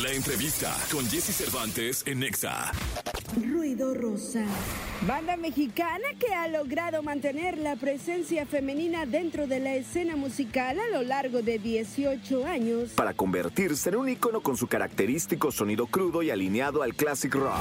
La 0.00 0.10
entrevista 0.10 0.74
con 0.90 1.06
Jesse 1.06 1.34
Cervantes 1.36 2.02
en 2.06 2.20
Nexa. 2.20 2.72
Ruido 3.36 3.92
Rosa. 3.92 4.42
Banda 5.06 5.36
mexicana 5.36 6.08
que 6.18 6.32
ha 6.34 6.48
logrado 6.48 7.02
mantener 7.02 7.58
la 7.58 7.76
presencia 7.76 8.46
femenina 8.46 9.04
dentro 9.04 9.46
de 9.46 9.60
la 9.60 9.74
escena 9.74 10.16
musical 10.16 10.78
a 10.80 10.88
lo 10.88 11.02
largo 11.02 11.42
de 11.42 11.58
18 11.58 12.46
años. 12.46 12.90
Para 12.92 13.12
convertirse 13.12 13.90
en 13.90 13.96
un 13.96 14.08
ícono 14.08 14.40
con 14.40 14.56
su 14.56 14.66
característico 14.66 15.52
sonido 15.52 15.86
crudo 15.86 16.22
y 16.22 16.30
alineado 16.30 16.82
al 16.82 16.94
classic 16.94 17.34
rock. 17.34 17.60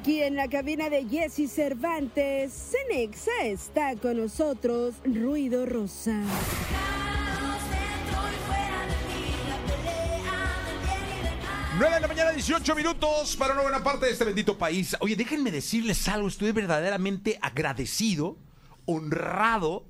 Aquí 0.00 0.22
en 0.22 0.34
la 0.34 0.48
cabina 0.48 0.88
de 0.88 1.06
Jesse 1.06 1.50
Cervantes, 1.50 2.50
Cenexa 2.54 3.44
está 3.44 3.94
con 3.96 4.16
nosotros 4.16 4.94
Ruido 5.04 5.66
Rosa. 5.66 6.22
Caos 6.70 7.62
dentro 7.68 8.22
y 8.30 8.36
fuera 8.46 8.86
de 8.86 8.96
mí, 9.08 9.34
la 9.46 9.58
pelea 9.66 10.64
del 10.64 10.78
bien 10.86 11.04
y 11.04 11.22
del 11.22 11.36
mal. 11.42 11.78
9 11.78 11.94
de 11.94 12.00
la 12.00 12.08
mañana, 12.08 12.30
18 12.30 12.74
minutos 12.74 13.36
para 13.36 13.52
una 13.52 13.62
buena 13.62 13.84
parte 13.84 14.06
de 14.06 14.12
este 14.12 14.24
bendito 14.24 14.56
país. 14.56 14.96
Oye, 15.00 15.16
déjenme 15.16 15.50
decirles 15.50 16.08
algo. 16.08 16.28
Estoy 16.28 16.52
verdaderamente 16.52 17.38
agradecido, 17.42 18.38
honrado, 18.86 19.84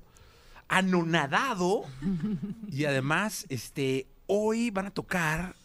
anonadado. 0.67 1.85
y 2.69 2.83
además, 2.83 3.45
este, 3.47 4.07
hoy 4.27 4.71
van 4.71 4.87
a 4.87 4.91
tocar 4.91 5.55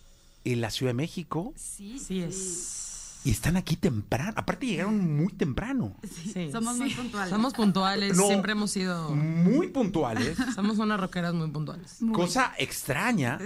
en 0.44 0.60
la 0.60 0.70
Ciudad 0.70 0.90
de 0.90 0.94
México 0.94 1.52
Sí, 1.56 1.98
sí 1.98 2.22
es. 2.22 2.85
Y 3.26 3.30
están 3.32 3.56
aquí 3.56 3.74
temprano. 3.74 4.32
Aparte, 4.36 4.66
llegaron 4.66 5.16
muy 5.16 5.32
temprano. 5.32 5.96
Sí. 6.32 6.48
Somos 6.52 6.76
muy 6.76 6.94
puntuales. 6.94 7.30
Somos 7.30 7.54
puntuales, 7.54 8.16
No. 8.16 8.28
siempre 8.28 8.52
hemos 8.52 8.70
sido. 8.70 9.10
Muy 9.10 9.66
puntuales. 9.66 10.38
Somos 10.54 10.78
unas 10.78 11.00
rockeras 11.00 11.34
muy 11.34 11.50
puntuales. 11.50 11.98
Cosa 12.12 12.54
extraña, 12.56 13.40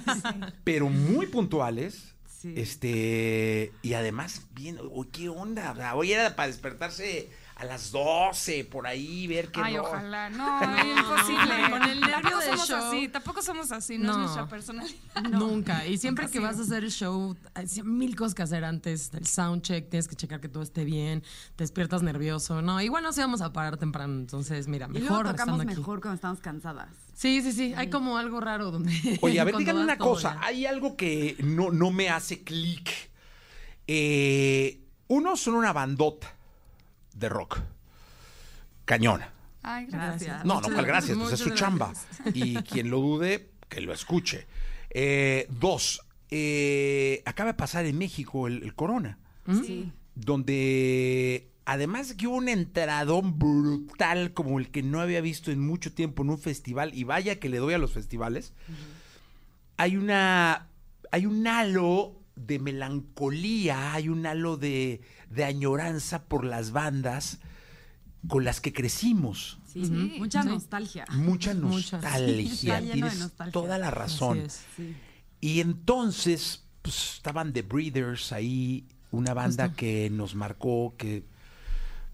pero 0.64 0.88
muy 0.88 1.26
puntuales. 1.26 2.14
Sí. 2.40 2.54
Este, 2.56 3.70
y 3.82 3.92
además, 3.92 4.46
bien, 4.54 4.78
uy, 4.90 5.08
¿qué 5.12 5.28
onda? 5.28 5.72
O 5.72 5.76
sea, 5.76 5.94
hoy 5.94 6.12
era 6.12 6.34
para 6.34 6.46
despertarse 6.48 7.28
a 7.58 7.64
las 7.64 7.90
12, 7.90 8.64
por 8.66 8.86
ahí, 8.86 9.26
ver 9.26 9.50
qué 9.50 9.60
Ay, 9.60 9.76
ojalá. 9.78 10.30
No, 10.30 10.60
imposible. 10.62 11.70
Con 11.70 11.82
el 11.82 12.00
nervio 12.00 12.12
tampoco 12.14 12.38
del 12.38 12.50
somos 12.50 12.68
show. 12.68 12.84
así, 12.84 13.08
tampoco 13.08 13.42
somos 13.42 13.72
así, 13.72 13.98
no, 13.98 14.10
es 14.12 14.16
No. 14.16 14.22
nuestra 14.22 14.48
personalidad. 14.48 14.94
Nunca. 15.32 15.84
Y 15.84 15.98
siempre 15.98 16.26
nunca 16.26 16.32
que 16.32 16.38
vas 16.38 16.58
a 16.58 16.62
hacer 16.62 16.84
el 16.84 16.92
show, 16.92 17.36
hay 17.54 17.66
mil 17.82 18.14
cosas 18.14 18.34
que 18.36 18.42
hacer 18.44 18.64
antes 18.64 19.10
del 19.10 19.26
soundcheck, 19.26 19.88
tienes 19.90 20.06
que 20.06 20.14
checar 20.14 20.40
que 20.40 20.48
todo 20.48 20.62
esté 20.62 20.84
bien, 20.84 21.22
te 21.56 21.64
despiertas 21.64 22.02
nervioso. 22.04 22.62
No, 22.62 22.80
igual 22.80 23.02
nos 23.02 23.18
íbamos 23.18 23.40
a 23.40 23.52
parar 23.52 23.76
temprano, 23.76 24.14
entonces 24.20 24.68
mira, 24.68 24.86
Y 24.86 24.98
luego 25.00 25.16
mejor 25.16 25.26
tocamos 25.32 25.54
estando 25.56 25.62
aquí. 25.72 25.80
mejor 25.80 26.00
cuando 26.00 26.14
estamos 26.14 26.38
cansadas. 26.38 26.88
Sí, 27.14 27.42
sí, 27.42 27.50
sí, 27.50 27.74
hay 27.76 27.90
como 27.90 28.18
algo 28.18 28.38
raro 28.40 28.70
donde... 28.70 28.92
Oye, 29.20 29.40
a 29.40 29.44
ver, 29.44 29.56
díganme 29.56 29.82
una 29.82 29.98
cosa. 29.98 30.34
ya. 30.40 30.46
Hay 30.46 30.64
algo 30.64 30.96
que 30.96 31.34
no, 31.42 31.72
no 31.72 31.90
me 31.90 32.08
hace 32.08 32.44
clic. 32.44 32.88
Eh, 33.88 34.80
uno 35.08 35.36
son 35.36 35.54
una 35.54 35.72
bandota 35.72 36.37
de 37.18 37.28
rock. 37.28 37.60
Cañona. 38.84 39.32
Ay, 39.62 39.86
gracias. 39.86 40.22
Gracias. 40.28 40.44
No, 40.44 40.60
no, 40.60 40.68
cual 40.72 40.86
gracias, 40.86 41.18
pues 41.18 41.32
es 41.32 41.40
su 41.40 41.50
chamba. 41.50 41.92
Y 42.32 42.54
quien 42.62 42.90
lo 42.90 43.00
dude, 43.00 43.50
que 43.68 43.80
lo 43.80 43.92
escuche. 43.92 44.46
Eh, 44.90 45.46
dos, 45.50 46.00
eh, 46.30 47.22
acaba 47.26 47.50
de 47.52 47.54
pasar 47.58 47.84
en 47.86 47.98
México 47.98 48.46
el, 48.46 48.62
el 48.62 48.74
Corona, 48.74 49.18
Sí. 49.46 49.92
donde 50.14 51.50
además 51.64 52.08
de 52.08 52.16
que 52.16 52.26
hubo 52.26 52.36
un 52.36 52.48
entradón 52.48 53.38
brutal 53.38 54.32
como 54.32 54.58
el 54.58 54.70
que 54.70 54.82
no 54.82 55.00
había 55.00 55.20
visto 55.20 55.50
en 55.50 55.60
mucho 55.60 55.92
tiempo 55.92 56.22
en 56.22 56.30
un 56.30 56.38
festival, 56.38 56.92
y 56.94 57.04
vaya 57.04 57.38
que 57.38 57.48
le 57.50 57.58
doy 57.58 57.74
a 57.74 57.78
los 57.78 57.92
festivales, 57.92 58.54
hay 59.76 59.96
una, 59.96 60.68
hay 61.12 61.26
un 61.26 61.46
halo 61.46 62.14
de 62.36 62.58
melancolía, 62.58 63.92
hay 63.94 64.08
un 64.08 64.24
halo 64.24 64.56
de, 64.56 65.00
de 65.30 65.44
añoranza 65.44 66.24
por 66.24 66.44
las 66.44 66.70
bandas 66.72 67.38
con 68.28 68.44
las 68.44 68.60
que 68.60 68.72
crecimos 68.72 69.58
Sí. 69.72 69.84
Sí. 69.84 70.16
Mucha 70.18 70.42
Sí. 70.42 70.48
nostalgia. 70.48 71.04
mucha 71.12 71.54
nostalgia. 71.54 72.08
Está 72.08 72.80
lleno 72.80 72.86
de 72.86 72.92
Tienes 72.94 73.18
nostalgia. 73.20 73.52
toda 73.52 73.78
la 73.78 73.90
razón. 73.90 74.38
Así 74.38 74.46
es. 74.46 74.60
Sí. 74.76 74.96
Y 75.40 75.60
entonces, 75.60 76.64
pues 76.82 77.14
estaban 77.16 77.52
The 77.52 77.62
Breeders 77.62 78.32
ahí, 78.32 78.86
una 79.12 79.34
banda 79.34 79.64
Justo. 79.66 79.76
que 79.76 80.10
nos 80.10 80.34
marcó, 80.34 80.94
que 80.96 81.22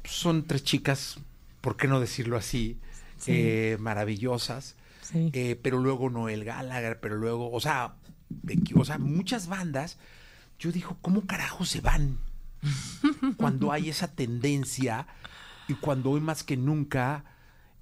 pues, 0.02 0.14
son 0.14 0.44
tres 0.46 0.64
chicas, 0.64 1.18
¿por 1.60 1.76
qué 1.76 1.86
no 1.88 2.00
decirlo 2.00 2.36
así? 2.36 2.78
Sí. 3.18 3.30
Eh, 3.32 3.76
maravillosas. 3.80 4.74
Sí. 5.00 5.30
Eh, 5.32 5.58
pero 5.62 5.78
luego 5.78 6.10
Noel 6.10 6.44
Gallagher, 6.44 6.98
pero 7.00 7.16
luego, 7.16 7.50
o 7.52 7.60
sea, 7.60 7.94
de 8.28 8.60
o 8.74 8.84
sea, 8.84 8.98
muchas 8.98 9.46
bandas. 9.46 9.96
Yo 10.58 10.70
digo, 10.72 10.96
¿cómo 11.00 11.24
carajo 11.26 11.64
se 11.64 11.80
van? 11.80 12.18
cuando 13.36 13.72
hay 13.72 13.88
esa 13.90 14.08
tendencia 14.14 15.06
y 15.68 15.74
cuando 15.74 16.10
hoy 16.10 16.20
más 16.20 16.42
que 16.44 16.56
nunca, 16.56 17.24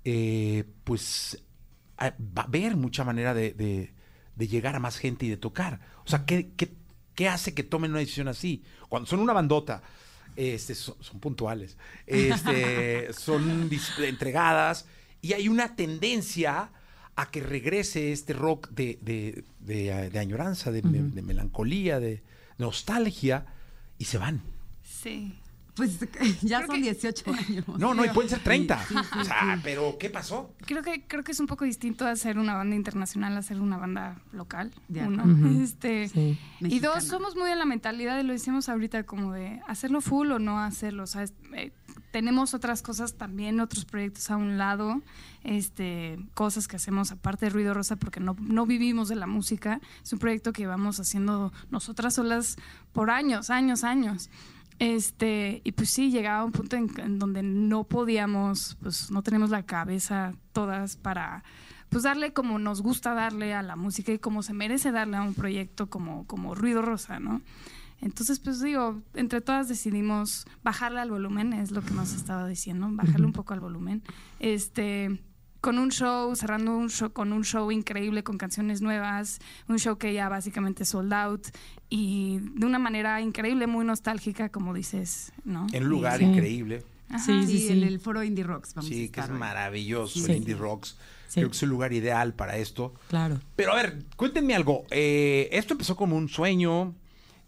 eh, 0.05 0.65
pues 0.85 1.43
va 2.01 2.43
a 2.43 2.45
haber 2.47 2.77
mucha 2.77 3.05
manera 3.05 3.35
de, 3.35 3.53
de- 3.55 3.93
de 4.35 4.49
llegar 4.49 4.75
a 4.75 4.81
más 4.81 4.97
gente 4.97 5.27
y 5.27 5.29
de 5.29 5.37
tocar. 5.37 5.81
O 6.07 6.09
sea, 6.09 6.25
¿qué, 6.25 6.51
qué, 6.57 6.73
qué 7.15 7.29
hace 7.29 7.53
que 7.55 7.63
tomen 7.63 7.91
una 7.91 8.01
decisión 8.01 8.29
así? 8.29 8.63
Cuando 8.89 9.07
son 9.07 9.21
una 9.21 9.35
bandota, 9.35 9.83
este, 10.37 10.75
son, 10.75 10.95
son 11.01 11.21
puntuales, 11.21 11.77
este, 12.07 13.13
son 13.13 13.69
entregadas 13.99 14.87
y 15.21 15.35
hay 15.35 15.49
una 15.49 15.77
tendencia 15.77 16.71
a 17.15 17.31
que 17.31 17.43
regrese 17.43 18.11
este 18.13 18.33
rock 18.33 18.71
de, 18.71 18.99
de, 19.03 19.45
de, 19.61 20.09
de 20.11 20.19
añoranza, 20.19 20.71
de 20.73 20.81
melancolía, 20.83 22.01
de 22.01 22.23
nostalgia 22.57 23.45
y 23.99 24.07
se 24.07 24.17
van. 24.17 24.41
Sí. 25.01 25.39
Pues 25.75 25.99
ya 26.43 26.59
Creo 26.59 26.67
son 26.67 26.77
que- 26.77 26.83
18 26.83 27.25
años. 27.49 27.65
No, 27.79 27.95
no, 27.95 28.05
y 28.05 28.09
pueden 28.11 28.29
ser 28.29 28.41
30. 28.41 28.79
Sí, 28.79 28.95
sí, 28.95 28.95
sí, 29.11 29.19
o 29.21 29.25
sea, 29.25 29.55
sí. 29.57 29.61
pero 29.65 29.97
¿qué 29.99 30.11
pasó? 30.11 30.55
Creo 30.67 30.83
que, 30.83 31.07
creo 31.07 31.25
que 31.25 31.33
es 31.33 31.41
un 31.41 31.47
poco 31.47 31.65
distinto 31.65 32.07
hacer 32.07 32.39
una 32.39 32.55
banda 32.55 32.77
internacional 32.77 33.35
a 33.37 33.39
hacer 33.39 33.59
una 33.59 33.79
banda 33.79 34.21
local. 34.33 34.71
De 34.89 35.01
uno. 35.03 35.25
este, 35.63 36.09
Sí. 36.09 36.39
Y 36.61 36.65
Mexicana. 36.65 36.95
dos, 36.97 37.05
somos 37.05 37.37
muy 37.37 37.51
en 37.51 37.59
la 37.59 37.65
mentalidad, 37.65 38.21
y 38.21 38.23
lo 38.23 38.35
decimos 38.35 38.69
ahorita, 38.69 39.05
como 39.05 39.33
de 39.33 39.63
hacerlo 39.67 40.03
full 40.03 40.31
o 40.33 40.39
no 40.39 40.59
hacerlo. 40.61 41.05
O 41.05 41.07
sea, 41.07 41.23
es- 41.23 41.33
eh, 41.55 41.73
tenemos 42.11 42.53
otras 42.53 42.83
cosas 42.83 43.15
también, 43.17 43.59
otros 43.59 43.87
proyectos 43.87 44.31
a 44.31 44.37
un 44.37 44.59
lado, 44.59 45.01
este, 45.43 46.19
cosas 46.35 46.69
que 46.69 46.77
hacemos 46.77 47.11
aparte 47.13 47.47
de 47.47 47.51
Ruido 47.51 47.73
Rosa, 47.75 47.97
porque 47.97 48.21
no, 48.21 48.37
no 48.41 48.67
vivimos 48.67 49.09
de 49.09 49.17
la 49.17 49.27
música. 49.27 49.81
Es 50.05 50.13
un 50.13 50.19
proyecto 50.19 50.53
que 50.53 50.67
vamos 50.67 51.01
haciendo 51.01 51.51
nosotras 51.71 52.15
solas 52.15 52.57
por 52.93 53.11
años, 53.11 53.49
años, 53.51 53.85
años. 53.85 54.31
Este, 54.83 55.61
y 55.63 55.71
pues 55.71 55.91
sí, 55.91 56.11
llegaba 56.11 56.45
un 56.45 56.51
punto 56.51 56.75
en, 56.75 56.91
en 56.99 57.21
donde 57.21 57.45
no 57.45 57.85
podíamos, 57.85 58.77
pues 58.83 59.13
no 59.13 59.23
tenemos 59.23 59.51
la 59.51 59.63
cabeza 59.63 60.35
todas 60.53 60.97
para 60.97 61.45
pues 61.89 62.03
darle 62.03 62.33
como 62.33 62.59
nos 62.59 62.83
gusta 62.83 63.15
darle 63.15 63.55
a 63.55 63.63
la 63.63 63.77
música 63.77 64.11
y 64.11 64.19
como 64.19 64.43
se 64.43 64.55
merece 64.55 64.91
darle 64.91 65.19
a 65.19 65.23
un 65.23 65.35
proyecto 65.35 65.89
como, 65.89 66.27
como 66.27 66.57
Ruido 66.57 66.83
Rosa, 66.83 67.21
¿no? 67.21 67.43
Entonces, 68.01 68.41
pues 68.41 68.61
digo, 68.61 69.01
entre 69.15 69.41
todas 69.41 69.69
decidimos 69.69 70.47
bajarle 70.65 70.99
al 70.99 71.13
volumen, 71.13 71.53
es 71.53 71.71
lo 71.71 71.83
que 71.83 71.93
nos 71.93 72.13
estaba 72.13 72.49
diciendo, 72.49 72.89
bajarle 72.91 73.27
un 73.27 73.33
poco 73.33 73.55
al 73.55 73.61
volumen. 73.61 74.03
Este, 74.41 75.23
con 75.63 75.79
un 75.79 75.91
show, 75.91 76.35
cerrando 76.37 76.77
un 76.77 76.91
show 76.91 77.11
con 77.13 77.33
un 77.33 77.45
show 77.45 77.71
increíble 77.71 78.23
con 78.23 78.37
canciones 78.37 78.83
nuevas, 78.83 79.39
un 79.69 79.79
show 79.79 79.97
que 79.97 80.13
ya 80.13 80.29
básicamente 80.29 80.85
sold 80.85 81.13
out 81.15 81.47
y 81.89 82.41
de 82.57 82.67
una 82.67 82.79
manera 82.79 83.21
increíble, 83.23 83.67
muy 83.67 83.85
nostálgica, 83.87 84.51
como 84.51 84.75
dices, 84.75 85.33
¿no? 85.45 85.67
En 85.73 85.85
un 85.85 85.89
lugar 85.89 86.19
Sí. 86.19 86.25
increíble. 86.27 86.83
Ajá. 87.09 87.19
Sí, 87.21 87.47
Sí, 87.47 87.59
sí, 87.59 87.69
en 87.73 87.81
sí. 87.81 87.87
el 87.87 88.01
foro 88.01 88.23
Indie 88.25 88.45
Rocks 88.45 88.75
vamos 88.75 88.91
a 88.91 88.95
Sí, 88.95 89.01
que 89.01 89.05
estar 89.21 89.25
es 89.27 89.31
hoy. 89.31 89.39
maravilloso 89.39 90.19
Sí. 90.21 90.31
el 90.33 90.39
Indie 90.39 90.55
Rocks. 90.57 90.97
Sí. 91.29 91.41
Creo 91.41 91.49
que 91.51 91.57
es 91.57 91.63
el 91.63 91.69
lugar 91.71 91.93
ideal 91.93 92.35
para 92.35 92.57
esto. 92.59 92.93
Claro. 93.09 93.39
Pero 93.57 93.73
a 93.73 93.77
ver, 93.77 94.05
cuéntenme 94.17 94.55
algo. 94.55 94.85
Eh, 94.91 95.49
esto 95.53 95.73
empezó 95.75 95.97
como 95.97 96.17
un 96.17 96.29
sueño, 96.29 96.95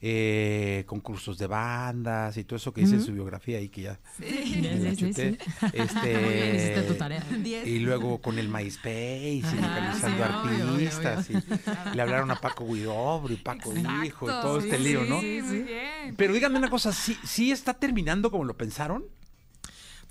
eh, 0.06 0.84
concursos 0.86 1.38
de 1.38 1.46
bandas 1.46 2.36
y 2.36 2.44
todo 2.44 2.58
eso 2.58 2.74
que 2.74 2.82
dice 2.82 2.96
en 2.96 3.02
su 3.02 3.14
biografía 3.14 3.56
ahí 3.56 3.70
que 3.70 3.80
ya 3.80 3.92
la 3.92 4.26
Sí, 4.26 4.62
sí, 4.90 4.96
chuté. 4.96 5.38
Este, 5.72 6.82
tu 6.82 6.94
tarea. 6.94 7.24
Y 7.64 7.78
luego 7.78 8.20
con 8.20 8.38
el 8.38 8.50
MySpace 8.50 9.38
y 9.38 9.42
localizando 9.42 10.24
sí, 10.26 10.30
obvio, 10.30 10.56
obvio, 10.56 10.72
artistas. 10.72 11.30
Y 11.30 11.96
le 11.96 12.02
hablaron 12.02 12.30
a 12.30 12.36
Paco 12.36 12.66
Guidobro 12.66 13.32
y 13.32 13.36
Paco 13.36 13.72
dijo 13.72 14.26
y 14.26 14.28
todo 14.28 14.60
sí, 14.60 14.66
este 14.68 14.78
lío, 14.78 15.04
sí, 15.04 15.08
¿no? 15.08 15.20
Sí, 15.20 15.40
muy 15.42 15.62
bien. 15.62 16.14
Pero 16.18 16.34
díganme 16.34 16.58
una 16.58 16.68
cosa, 16.68 16.92
¿sí, 16.92 17.16
¿sí 17.24 17.50
está 17.50 17.72
terminando 17.72 18.30
como 18.30 18.44
lo 18.44 18.58
pensaron? 18.58 19.06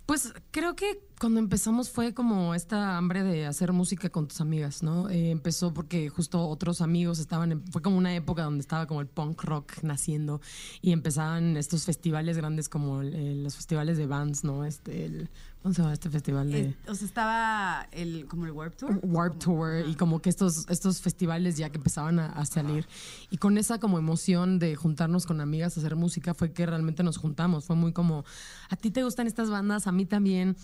Pues 0.08 0.34
creo 0.50 0.76
que 0.76 1.02
cuando 1.24 1.40
empezamos 1.40 1.90
fue 1.90 2.14
como 2.14 2.54
esta 2.54 2.98
hambre 2.98 3.24
de 3.24 3.46
hacer 3.46 3.72
música 3.72 4.10
con 4.10 4.28
tus 4.28 4.42
amigas, 4.42 4.84
¿no? 4.84 5.10
Eh, 5.10 5.32
empezó 5.32 5.74
porque 5.74 6.10
justo 6.10 6.46
otros 6.50 6.82
amigos 6.82 7.18
estaban, 7.20 7.54
en- 7.54 7.64
fue 7.72 7.82
como 7.82 7.98
una 7.98 8.14
época 8.14 8.44
donde 8.44 8.60
estaba 8.60 8.88
como 8.88 9.00
el 9.00 9.08
punk 9.08 9.42
rock 9.46 9.82
naciendo 9.84 10.42
y 10.82 10.92
empezaban 10.92 11.56
estos 11.56 11.86
festivales 11.86 12.36
grandes 12.36 12.68
como 12.68 13.02
los 13.04 13.56
festivales 13.56 13.98
de 13.98 14.06
bands, 14.06 14.44
¿no? 14.44 14.66
Este, 14.66 15.06
el, 15.06 15.30
¿cómo 15.62 15.74
se 15.74 15.82
llama 15.82 15.94
este 15.94 16.10
festival 16.10 16.52
de...? 16.52 16.60
Es- 16.84 16.90
o 16.90 16.94
sea, 16.96 17.08
estaba 17.08 17.88
el, 17.94 18.26
como 18.28 18.46
el 18.46 18.52
Warp 18.52 18.76
Tour. 18.76 19.00
Warp 19.04 19.40
Tour 19.40 19.86
y 19.88 19.96
como 19.96 20.22
que 20.22 20.30
estos, 20.30 20.66
estos 20.68 21.02
festivales 21.02 21.56
ya 21.56 21.70
que 21.70 21.78
empezaban 21.78 22.20
a, 22.20 22.26
a 22.34 22.46
salir. 22.46 22.86
Y 23.30 23.38
con 23.38 23.58
esa 23.58 23.80
como 23.80 23.98
emoción 23.98 24.60
de 24.60 24.76
juntarnos 24.76 25.26
con 25.26 25.40
amigas 25.40 25.78
a 25.78 25.80
hacer 25.80 25.96
música 25.96 26.34
fue 26.34 26.52
que 26.52 26.66
realmente 26.66 27.02
nos 27.02 27.16
juntamos. 27.16 27.64
Fue 27.64 27.78
muy 27.78 27.94
como, 27.94 28.26
a 28.70 28.76
ti 28.76 28.92
te 28.92 29.04
gustan 29.06 29.26
estas 29.28 29.50
bandas, 29.50 29.88
a 29.88 29.94
mí 29.94 30.06
también, 30.06 30.58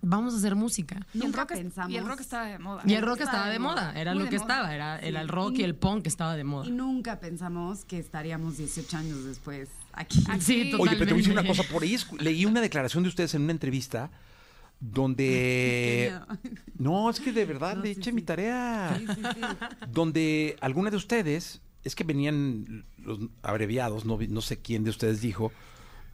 vamos 0.00 0.34
a 0.34 0.36
hacer 0.38 0.54
música. 0.54 1.06
Y 1.14 1.18
el, 1.18 1.24
Nunca 1.24 1.40
rock, 1.42 1.52
pensamos. 1.54 1.92
y 1.92 1.96
el 1.96 2.06
rock 2.06 2.20
estaba 2.20 2.46
de 2.46 2.58
moda. 2.58 2.82
Y 2.86 2.94
el 2.94 3.02
rock 3.02 3.20
estaba 3.20 3.48
de 3.48 3.58
moda, 3.58 3.92
era 3.96 4.14
Muy 4.14 4.24
lo 4.24 4.30
que 4.30 4.36
moda. 4.38 4.44
estaba, 4.54 4.74
era, 4.74 4.98
era 5.00 5.20
el 5.20 5.28
rock 5.28 5.58
y 5.58 5.62
el 5.64 5.74
punk 5.74 6.06
estaba 6.06 6.36
de 6.36 6.44
moda. 6.44 6.66
Y 6.66 6.70
nunca 6.70 7.18
pensamos 7.20 7.84
que 7.84 7.98
estaríamos 7.98 8.56
18 8.58 8.96
años 8.96 9.24
después 9.24 9.68
aquí. 9.92 10.22
Sí, 10.40 10.72
Oye, 10.78 10.92
pero 10.96 11.06
te 11.06 11.12
voy 11.12 11.12
a 11.14 11.16
decir 11.16 11.32
una 11.32 11.42
totalmente. 11.42 11.56
cosa. 11.58 11.72
Por 11.72 11.82
ahí 11.82 11.96
leí 12.20 12.44
una 12.46 12.60
declaración 12.60 13.02
de 13.02 13.08
ustedes 13.08 13.34
en 13.34 13.42
una 13.42 13.52
entrevista 13.52 14.10
donde... 14.80 16.18
No, 16.78 17.10
es 17.10 17.18
que 17.18 17.32
de 17.32 17.44
verdad 17.44 17.74
No, 17.76 17.82
le 17.82 17.94
sí, 17.94 18.00
eché 18.00 18.10
sí. 18.10 18.14
mi 18.14 18.22
tarea. 18.22 18.94
Sí, 18.98 19.06
sí, 19.06 19.14
sí. 19.34 19.40
Donde 19.90 20.56
alguna 20.60 20.90
de 20.90 20.96
ustedes, 20.96 21.60
es 21.82 21.94
que 21.96 22.04
venían 22.04 22.84
los 22.98 23.18
abreviados, 23.42 24.04
no, 24.04 24.16
vi- 24.16 24.28
no 24.28 24.40
sé 24.40 24.58
quién 24.60 24.84
de 24.84 24.90
ustedes 24.90 25.20
dijo, 25.20 25.50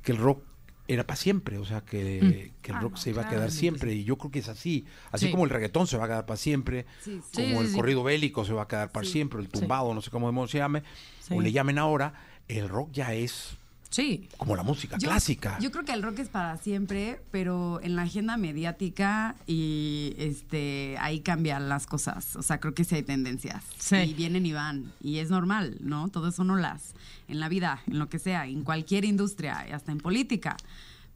que 0.02 0.12
el 0.12 0.18
rock 0.18 0.42
era 0.86 1.04
para 1.06 1.16
siempre, 1.16 1.58
o 1.58 1.64
sea, 1.64 1.80
que, 1.80 2.52
que 2.60 2.70
el 2.72 2.76
Ah, 2.76 2.80
rock 2.80 2.92
no, 2.92 2.96
se 2.98 3.10
iba 3.10 3.22
a 3.22 3.28
quedar 3.28 3.50
siempre. 3.50 3.94
Y 3.94 4.04
yo 4.04 4.16
creo 4.18 4.30
que 4.30 4.40
es 4.40 4.48
así. 4.48 4.84
Así 5.10 5.26
Sí. 5.26 5.30
como 5.30 5.44
el 5.44 5.50
reggaetón 5.50 5.86
se 5.86 5.96
va 5.96 6.04
a 6.04 6.08
quedar 6.08 6.26
para 6.26 6.36
siempre, 6.36 6.84
Sí, 7.00 7.20
sí. 7.32 7.42
como 7.42 7.62
Sí, 7.62 7.68
el 7.68 7.72
corrido 7.74 8.02
bélico 8.02 8.44
se 8.44 8.52
va 8.52 8.62
a 8.62 8.68
quedar 8.68 8.90
para 8.92 9.06
Sí. 9.06 9.12
siempre, 9.12 9.40
el 9.40 9.48
tumbado, 9.48 9.94
no 9.94 10.02
sé 10.02 10.10
cómo 10.10 10.46
se 10.46 10.58
llame, 10.58 10.82
Sí. 11.20 11.34
o 11.34 11.40
le 11.40 11.52
llamen 11.52 11.78
ahora, 11.78 12.12
el 12.48 12.68
rock 12.68 12.90
ya 12.92 13.14
es 13.14 13.56
Sí, 13.94 14.28
como 14.38 14.56
la 14.56 14.64
música 14.64 14.98
Yo- 14.98 15.08
clásica. 15.08 15.56
Yo 15.60 15.70
creo 15.70 15.84
que 15.84 15.92
el 15.92 16.02
rock 16.02 16.18
es 16.18 16.28
para 16.28 16.56
siempre, 16.58 17.20
pero 17.30 17.80
en 17.80 17.94
la 17.94 18.02
agenda 18.02 18.36
mediática 18.36 19.36
y 19.46 20.14
este 20.18 20.96
ahí 20.98 21.20
cambian 21.20 21.68
las 21.68 21.86
cosas. 21.86 22.34
O 22.34 22.42
sea, 22.42 22.58
creo 22.58 22.74
que 22.74 22.82
sí 22.82 22.96
hay 22.96 23.04
tendencias. 23.04 23.62
Sí. 23.78 23.94
Y 23.98 24.14
vienen 24.14 24.46
y 24.46 24.52
van. 24.52 24.92
Y 25.00 25.18
es 25.18 25.30
normal, 25.30 25.76
¿no? 25.80 26.08
Todo 26.08 26.32
son 26.32 26.50
olas. 26.50 26.92
En 27.28 27.38
la 27.38 27.48
vida, 27.48 27.82
en 27.86 28.00
lo 28.00 28.08
que 28.08 28.18
sea, 28.18 28.48
en 28.48 28.64
cualquier 28.64 29.04
industria, 29.04 29.58
hasta 29.72 29.92
en 29.92 29.98
política. 29.98 30.56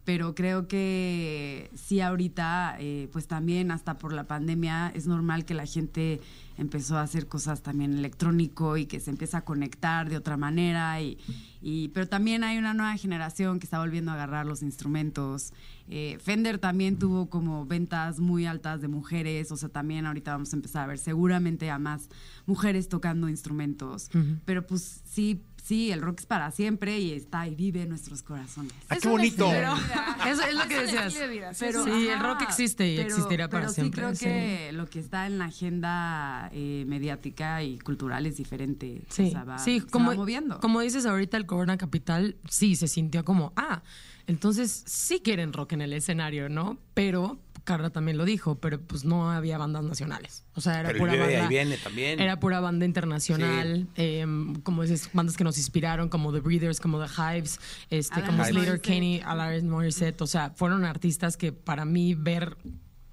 Pero 0.09 0.35
creo 0.35 0.69
que 0.69 1.71
sí 1.75 2.01
ahorita, 2.01 2.77
eh, 2.81 3.11
pues 3.13 3.27
también 3.27 3.71
hasta 3.71 3.99
por 3.99 4.15
la 4.15 4.25
pandemia, 4.25 4.91
es 4.95 5.07
normal 5.07 5.45
que 5.45 5.53
la 5.53 5.67
gente 5.67 6.23
empezó 6.57 6.97
a 6.97 7.03
hacer 7.03 7.27
cosas 7.29 7.63
también 7.63 7.93
electrónico 7.93 8.79
y 8.79 8.87
que 8.87 9.01
se 9.01 9.11
empieza 9.11 9.37
a 9.39 9.45
conectar 9.45 10.09
de 10.09 10.17
otra 10.17 10.39
manera. 10.39 10.99
Y, 11.03 11.19
y- 11.61 11.89
pero 11.89 12.09
también 12.09 12.43
hay 12.43 12.57
una 12.57 12.73
nueva 12.73 12.97
generación 12.97 13.59
que 13.59 13.67
está 13.67 13.81
volviendo 13.81 14.11
a 14.11 14.15
agarrar 14.15 14.47
los 14.47 14.63
instrumentos. 14.63 15.53
Eh, 15.89 16.17
Fender 16.23 16.57
también 16.59 16.99
tuvo 16.99 17.29
como 17.29 17.67
ventas 17.67 18.19
muy 18.19 18.47
altas 18.47 18.81
de 18.81 18.89
mujeres, 18.89 19.53
o 19.53 19.59
sea, 19.59 19.69
también 19.69 20.07
ahorita 20.07 20.33
vamos 20.33 20.55
a 20.55 20.57
empezar 20.57 20.85
a 20.85 20.87
ver 20.87 20.99
seguramente 20.99 21.71
a 21.71 21.79
más 21.79 22.09
mujeres 22.47 22.89
tocando 22.89 23.29
instrumentos. 23.29 24.09
Pero 24.47 24.67
pues 24.67 25.03
sí, 25.05 25.43
sí, 25.69 25.93
el 25.93 26.01
rock 26.01 26.21
es 26.21 26.27
para 26.27 26.51
siempre 26.51 26.99
y 26.99 27.13
está 27.13 27.47
y 27.47 27.55
vive 27.55 27.83
en 27.83 27.91
nuestros 27.91 28.23
corazones. 28.23 28.73
¡Ah, 28.89 28.95
Es 28.97 29.03
qué 29.03 29.09
bonito! 29.09 29.47
Eso 29.53 30.43
es 30.49 30.55
lo 30.55 30.67
que 30.67 30.81
decías. 30.81 31.13
sí, 31.13 31.21
Pero, 31.61 31.85
sí. 31.85 31.91
Sí, 31.93 32.09
el 32.09 32.21
rock 32.21 32.43
existe 32.43 32.89
y 32.93 32.97
pero- 32.97 33.09
existirá 33.09 33.49
para 33.49 33.63
pero 33.65 33.73
siempre, 33.75 34.03
Sí, 34.11 34.17
sí. 34.17 34.25
creo 34.25 34.35
que 34.35 34.73
lo 34.73 34.87
que 34.89 34.99
está 35.01 35.27
en 35.27 35.39
la 35.39 35.45
agenda 35.47 36.51
eh, 36.53 36.85
mediática 36.87 37.63
y 37.63 37.79
cultural 37.79 38.27
es 38.27 38.37
diferente. 38.37 39.03
Sí, 39.09 39.27
O 39.27 39.31
sea, 39.31 39.45
va- 39.45 39.59
sí, 39.59 39.81
se 39.81 39.87
como, 39.87 40.11
va 40.11 40.17
moviendo. 40.17 40.59
como 40.61 40.81
dices 40.81 41.05
ahorita, 41.07 41.37
el 41.37 41.47
Corona 41.47 41.77
Capital 41.77 42.37
sí 42.49 42.75
se 42.77 42.89
sintió 42.89 43.25
como, 43.25 43.53
ah, 43.57 43.83
entonces 44.27 44.83
sí 44.87 45.21
quieren 45.21 45.53
rock 45.53 45.73
en 45.73 45.81
el 45.83 45.93
escenario, 45.93 46.49
¿no? 46.49 46.79
Pero, 46.95 47.39
Carla 47.69 47.91
también 47.91 48.17
lo 48.17 48.25
dijo, 48.25 48.55
pero 48.59 48.81
pues 48.81 49.05
no 49.05 49.31
había 49.31 49.59
bandas 49.59 49.85
nacionales. 49.85 50.47
O 50.55 50.63
sea, 50.63 50.81
era 50.81 50.89
Pero 50.89 51.01
pura 51.01 51.17
banda. 51.17 51.43
ahí 51.43 51.49
viene 51.49 51.77
también. 51.77 52.19
Era 52.19 52.41
pura 52.41 52.61
banda 52.61 52.87
internacional, 52.87 53.87
em, 53.95 54.55
como 54.63 54.81
dices, 54.81 55.11
bandas 55.13 55.37
que 55.37 55.45
nos 55.45 55.59
inspiraron, 55.59 56.09
como 56.09 56.33
The 56.33 56.41
Breeders, 56.41 56.81
como 56.81 56.99
The 56.99 57.11
Hives, 57.13 57.61
este, 57.91 58.15
Alanis 58.15 58.31
como 58.31 58.45
Slater. 58.45 58.81
Kenny, 58.81 59.21
Alanis 59.23 59.65
Morissette. 59.65 60.23
O 60.23 60.27
sea, 60.27 60.49
fueron 60.57 60.87
artistas 60.87 61.37
que 61.37 61.53
para 61.53 61.85
mí 61.85 62.15
ver 62.15 62.57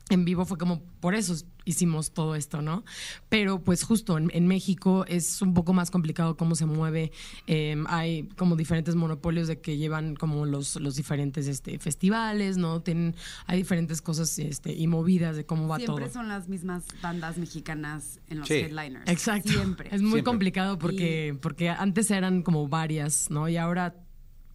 en 0.09 0.23
vivo 0.23 0.45
fue 0.45 0.57
como 0.59 0.83
por 0.99 1.15
eso 1.15 1.35
hicimos 1.65 2.11
todo 2.13 2.35
esto, 2.35 2.61
¿no? 2.61 2.83
Pero 3.27 3.63
pues 3.63 3.81
justo 3.83 4.19
en, 4.19 4.29
en 4.35 4.45
México 4.45 5.03
es 5.07 5.41
un 5.41 5.55
poco 5.55 5.73
más 5.73 5.89
complicado 5.89 6.37
cómo 6.37 6.53
se 6.55 6.67
mueve. 6.67 7.11
eh, 7.47 7.75
hay 7.87 8.29
como 8.37 8.55
diferentes 8.55 8.93
monopolios 8.93 9.47
de 9.47 9.59
que 9.61 9.77
llevan 9.77 10.15
como 10.15 10.45
los, 10.45 10.75
los 10.75 10.95
diferentes 10.95 11.47
este, 11.47 11.79
festivales, 11.79 12.57
¿no? 12.57 12.81
Tienen, 12.83 13.15
hay 13.47 13.57
diferentes 13.57 14.01
cosas 14.03 14.37
este, 14.37 14.73
y 14.73 14.85
movidas 14.85 15.35
de 15.37 15.45
cómo 15.47 15.67
va 15.67 15.77
Siempre 15.77 16.05
todo. 16.05 16.13
son 16.13 16.27
las 16.27 16.47
mismas 16.49 16.83
bandas 17.01 17.37
mexicanas 17.39 18.19
en 18.27 18.39
los 18.39 18.47
Sí. 18.47 18.53
headliners. 18.55 19.09
Exacto. 19.09 19.51
Siempre. 19.51 19.87
Es 19.87 20.01
muy 20.03 20.11
Siempre. 20.11 20.23
complicado 20.23 20.77
porque, 20.77 21.35
porque 21.41 21.69
antes 21.69 22.11
eran 22.11 22.43
como 22.43 22.67
varias, 22.67 23.31
¿no? 23.31 23.49
Y 23.49 23.57
ahora, 23.57 23.95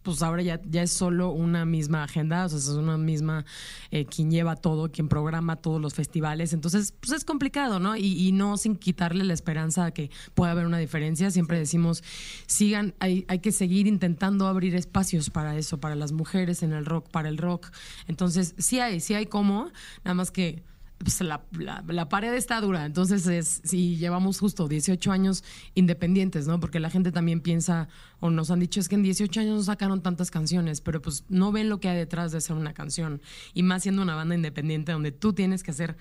pues 0.03 0.21
ahora 0.21 0.41
ya, 0.41 0.61
ya 0.63 0.83
es 0.83 0.91
solo 0.91 1.31
una 1.31 1.65
misma 1.65 2.03
agenda, 2.03 2.45
o 2.45 2.49
sea, 2.49 2.57
es 2.57 2.67
una 2.69 2.97
misma 2.97 3.45
eh, 3.91 4.05
quien 4.05 4.31
lleva 4.31 4.55
todo, 4.55 4.91
quien 4.91 5.07
programa 5.07 5.55
todos 5.57 5.79
los 5.81 5.93
festivales. 5.93 6.53
Entonces, 6.53 6.93
pues 6.99 7.11
es 7.11 7.25
complicado, 7.25 7.79
¿no? 7.79 7.95
Y, 7.95 8.27
y 8.27 8.31
no 8.31 8.57
sin 8.57 8.75
quitarle 8.75 9.23
la 9.23 9.33
esperanza 9.33 9.85
a 9.85 9.91
que 9.91 10.09
pueda 10.33 10.51
haber 10.51 10.65
una 10.65 10.77
diferencia. 10.77 11.31
Siempre 11.31 11.59
decimos, 11.59 12.03
sigan, 12.47 12.93
hay, 12.99 13.25
hay 13.27 13.39
que 13.39 13.51
seguir 13.51 13.87
intentando 13.87 14.47
abrir 14.47 14.75
espacios 14.75 15.29
para 15.29 15.57
eso, 15.57 15.79
para 15.79 15.95
las 15.95 16.11
mujeres 16.11 16.63
en 16.63 16.73
el 16.73 16.85
rock, 16.85 17.09
para 17.09 17.29
el 17.29 17.37
rock. 17.37 17.71
Entonces, 18.07 18.55
sí 18.57 18.79
hay, 18.79 18.99
sí 18.99 19.13
hay 19.13 19.25
cómo, 19.25 19.71
nada 20.03 20.15
más 20.15 20.31
que 20.31 20.63
pues, 21.03 21.21
la, 21.21 22.09
pared 22.09 22.33
está 22.33 22.61
dura. 22.61 22.85
Entonces, 22.85 23.25
es, 23.27 23.61
si 23.63 23.97
llevamos 23.97 24.39
justo 24.39 24.67
18 24.67 25.11
años 25.11 25.43
independientes, 25.73 26.47
¿no? 26.47 26.59
Porque 26.59 26.79
la 26.79 26.89
gente 26.89 27.11
también 27.11 27.41
piensa, 27.41 27.87
o 28.19 28.29
nos 28.29 28.51
han 28.51 28.59
dicho, 28.59 28.79
es 28.79 28.87
que 28.87 28.95
en 28.95 29.03
18 29.03 29.39
años 29.39 29.55
no 29.55 29.63
sacaron 29.63 30.01
tantas 30.01 30.31
canciones, 30.31 30.81
pero 30.81 31.01
pues 31.01 31.25
no 31.29 31.51
ven 31.51 31.69
lo 31.69 31.79
que 31.79 31.89
hay 31.89 31.97
detrás 31.97 32.31
de 32.31 32.37
hacer 32.37 32.55
una 32.55 32.73
canción. 32.73 33.21
Y 33.53 33.63
más 33.63 33.83
siendo 33.83 34.01
una 34.01 34.15
banda 34.15 34.35
independiente 34.35 34.91
donde 34.91 35.11
tú 35.11 35.33
tienes 35.33 35.63
que 35.63 35.71
hacer 35.71 35.97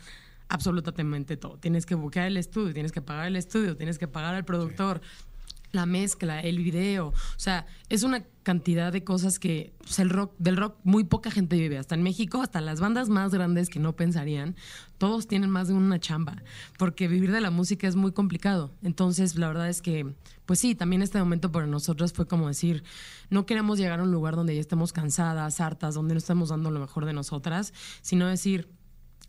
absolutamente 0.49 1.37
todo. 1.37 1.57
Tienes 1.59 1.87
que 1.87 1.95
buscar 1.95 2.27
el 2.27 2.37
estudio, 2.37 2.75
tienes 2.75 2.93
que 2.93 3.01
pagar 3.01 3.27
el 3.27 3.37
estudio, 3.37 3.77
tienes 3.77 3.99
que 3.99 4.09
pagar 4.09 4.35
al 4.35 4.45
productor. 4.45 5.01
La 5.73 5.87
mezcla, 5.87 6.41
el 6.41 6.59
video, 6.59 7.09
o 7.09 7.15
sea, 7.37 7.67
es 7.89 8.03
una 8.03 8.25
cantidad 8.43 8.93
de 8.93 9.05
cosas 9.05 9.39
que 9.39 9.73
pues, 9.79 9.99
el 10.01 10.11
rock, 10.11 10.35
del 10.39 10.57
rock 10.57 10.77
muy 10.83 11.05
poca 11.05 11.31
gente 11.31 11.57
vive. 11.57 11.79
Hasta 11.79 11.95
en 11.95 12.03
México, 12.03 12.43
hasta 12.43 12.61
las 12.61 12.81
bandas 12.81 13.09
más 13.09 13.33
grandes 13.33 13.69
que 13.69 13.79
no 13.79 13.95
pensarían, 13.95 14.57
todos 14.99 15.29
tienen 15.29 15.51
más 15.51 15.69
de 15.69 15.75
una 15.75 16.01
chamba, 16.01 16.43
porque 16.79 17.07
vivir 17.07 17.31
de 17.31 17.41
la 17.41 17.51
música 17.51 17.87
es 17.87 17.97
muy 17.97 18.13
complicado. 18.13 18.73
Entonces, 18.83 19.37
la 19.37 19.49
verdad 19.49 19.69
es 19.69 19.83
que, 19.83 20.15
pues 20.47 20.59
sí, 20.59 20.75
también 20.75 21.03
este 21.03 21.19
momento 21.19 21.53
para 21.53 21.67
nosotros 21.67 22.13
fue 22.13 22.27
como 22.27 22.49
decir, 22.49 22.83
no 23.29 23.47
queremos 23.47 23.79
llegar 23.79 24.01
a 24.01 24.03
un 24.03 24.11
lugar 24.11 24.35
donde 24.35 24.55
ya 24.55 24.61
estemos 24.61 24.93
cansadas, 24.93 25.61
hartas, 25.61 25.95
donde 25.95 26.15
no 26.15 26.19
estamos 26.19 26.49
dando 26.49 26.71
lo 26.71 26.81
mejor 26.81 27.05
de 27.05 27.13
nosotras, 27.13 27.73
sino 28.03 28.27
decir, 28.27 28.69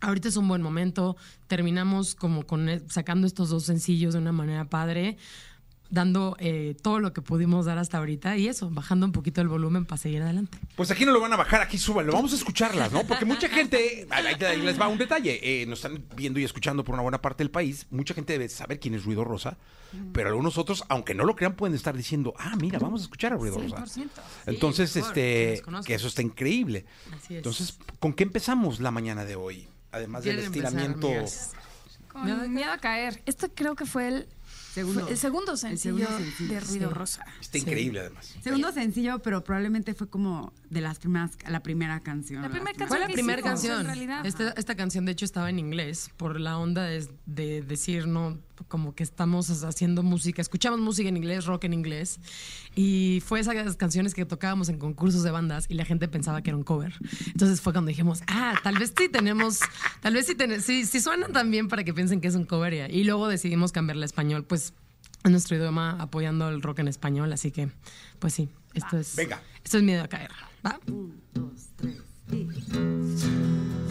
ahorita 0.00 0.28
es 0.28 0.36
un 0.36 0.48
buen 0.48 0.62
momento, 0.62 1.16
terminamos 1.46 2.14
como 2.14 2.44
con 2.44 2.68
e- 2.68 2.82
sacando 2.88 3.26
estos 3.26 3.50
dos 3.50 3.64
sencillos 3.64 4.14
de 4.14 4.18
una 4.18 4.32
manera 4.32 4.64
padre, 4.68 5.16
dando 5.92 6.36
eh, 6.40 6.74
todo 6.80 7.00
lo 7.00 7.12
que 7.12 7.20
pudimos 7.20 7.66
dar 7.66 7.76
hasta 7.76 7.98
ahorita 7.98 8.38
y 8.38 8.48
eso, 8.48 8.70
bajando 8.70 9.04
un 9.04 9.12
poquito 9.12 9.42
el 9.42 9.48
volumen 9.48 9.84
para 9.84 9.98
seguir 9.98 10.22
adelante. 10.22 10.58
Pues 10.74 10.90
aquí 10.90 11.04
no 11.04 11.12
lo 11.12 11.20
van 11.20 11.34
a 11.34 11.36
bajar, 11.36 11.60
aquí 11.60 11.76
súbanlo. 11.76 12.14
Vamos 12.14 12.32
a 12.32 12.36
escucharlas, 12.36 12.90
¿no? 12.92 13.06
Porque 13.06 13.26
mucha 13.26 13.50
gente, 13.50 14.06
ahí, 14.10 14.62
les 14.62 14.80
va 14.80 14.88
un 14.88 14.96
detalle, 14.96 15.38
eh, 15.42 15.66
nos 15.66 15.84
están 15.84 16.02
viendo 16.16 16.40
y 16.40 16.44
escuchando 16.44 16.82
por 16.82 16.94
una 16.94 17.02
buena 17.02 17.20
parte 17.20 17.44
del 17.44 17.50
país. 17.50 17.86
Mucha 17.90 18.14
gente 18.14 18.32
debe 18.32 18.48
saber 18.48 18.80
quién 18.80 18.94
es 18.94 19.04
Ruido 19.04 19.22
Rosa, 19.22 19.58
pero 20.14 20.30
algunos 20.30 20.56
otros, 20.56 20.82
aunque 20.88 21.14
no 21.14 21.24
lo 21.24 21.36
crean, 21.36 21.56
pueden 21.56 21.76
estar 21.76 21.94
diciendo, 21.94 22.32
ah, 22.38 22.56
mira, 22.58 22.78
vamos 22.78 23.02
a 23.02 23.04
escuchar 23.04 23.34
a 23.34 23.36
Ruido 23.36 23.58
Rosa. 23.58 23.84
100%. 23.84 24.08
Entonces, 24.46 24.96
mejor, 24.96 25.12
que 25.12 25.52
este, 25.52 25.64
conozcan. 25.64 25.86
que 25.86 25.94
eso 25.94 26.08
está 26.08 26.22
increíble. 26.22 26.86
Así 27.14 27.34
es. 27.34 27.38
Entonces, 27.38 27.78
¿con 28.00 28.14
qué 28.14 28.22
empezamos 28.22 28.80
la 28.80 28.90
mañana 28.90 29.26
de 29.26 29.36
hoy? 29.36 29.68
Además 29.90 30.24
del 30.24 30.36
¿Quieren 30.36 30.46
empezar, 30.46 30.72
estiramiento. 30.72 31.08
amigas? 31.08 31.52
Con 32.08 32.54
miedo 32.54 32.72
a 32.72 32.78
caer. 32.78 33.22
Esto 33.26 33.48
creo 33.54 33.74
que 33.74 33.84
fue 33.84 34.08
el 34.08 34.28
Segundo. 34.72 35.00
fue 35.02 35.10
el 35.12 35.18
segundo 35.18 35.52
El 35.52 35.58
sencillo, 35.58 36.06
segundo 36.06 36.18
sencillo, 36.24 36.54
de 36.54 36.60
Ruido 36.60 36.88
sí. 36.88 36.94
Rosa. 36.94 37.26
Está 37.40 37.58
increíble, 37.58 38.00
además. 38.00 38.34
Segundo 38.42 38.72
sencillo, 38.72 39.18
pero 39.18 39.44
probablemente 39.44 39.92
fue 39.94 40.08
como 40.08 40.52
de 40.72 40.80
las 40.80 40.98
primeras, 40.98 41.32
la 41.48 41.60
primera 41.62 42.00
canción. 42.00 42.40
La 42.40 42.48
primera 42.48 42.72
las 42.78 42.88
Fue 42.88 42.98
la 42.98 43.06
que 43.06 43.12
primera 43.12 43.42
canción. 43.42 43.80
en 43.80 43.86
realidad. 43.86 44.24
Esta, 44.24 44.50
esta 44.56 44.74
canción, 44.74 45.04
de 45.04 45.12
hecho, 45.12 45.26
estaba 45.26 45.50
en 45.50 45.58
inglés 45.58 46.10
por 46.16 46.40
la 46.40 46.56
onda 46.56 46.84
de, 46.84 47.06
de 47.26 47.60
decir, 47.60 48.06
¿no? 48.06 48.38
Como 48.68 48.94
que 48.94 49.02
estamos 49.02 49.50
haciendo 49.64 50.02
música, 50.02 50.40
escuchamos 50.40 50.80
música 50.80 51.10
en 51.10 51.16
inglés, 51.18 51.44
rock 51.44 51.64
en 51.64 51.74
inglés. 51.74 52.20
Y 52.74 53.22
fue 53.26 53.40
esas 53.40 53.76
canciones 53.76 54.14
que 54.14 54.24
tocábamos 54.24 54.70
en 54.70 54.78
concursos 54.78 55.22
de 55.24 55.30
bandas 55.30 55.66
y 55.68 55.74
la 55.74 55.84
gente 55.84 56.08
pensaba 56.08 56.40
que 56.42 56.48
era 56.50 56.56
un 56.56 56.64
cover. 56.64 56.94
Entonces 57.26 57.60
fue 57.60 57.72
cuando 57.74 57.90
dijimos, 57.90 58.22
ah, 58.28 58.54
tal 58.62 58.78
vez 58.78 58.94
sí 58.96 59.10
tenemos, 59.10 59.58
tal 60.00 60.14
vez 60.14 60.26
sí, 60.26 60.34
ten- 60.34 60.62
sí, 60.62 60.86
sí 60.86 61.00
suenan 61.00 61.32
tan 61.32 61.50
bien 61.50 61.68
para 61.68 61.84
que 61.84 61.92
piensen 61.92 62.20
que 62.22 62.28
es 62.28 62.34
un 62.34 62.46
cover. 62.46 62.72
Y, 62.72 63.00
y 63.00 63.04
luego 63.04 63.28
decidimos 63.28 63.72
cambiarla 63.72 64.04
a 64.04 64.06
español, 64.06 64.44
pues 64.44 64.72
en 65.24 65.32
nuestro 65.32 65.54
idioma 65.56 65.96
apoyando 66.00 66.48
el 66.48 66.62
rock 66.62 66.78
en 66.78 66.88
español. 66.88 67.30
Así 67.32 67.50
que, 67.50 67.68
pues 68.20 68.32
sí, 68.32 68.48
esto 68.72 68.96
es, 68.96 69.16
Venga. 69.16 69.42
esto 69.64 69.76
es 69.76 69.82
miedo 69.84 70.02
a 70.02 70.08
caer. 70.08 70.30
¿Va? 70.64 70.78
dos, 71.34 71.70
tres 71.76 72.00
y... 72.30 72.48
Yendo, 72.48 73.81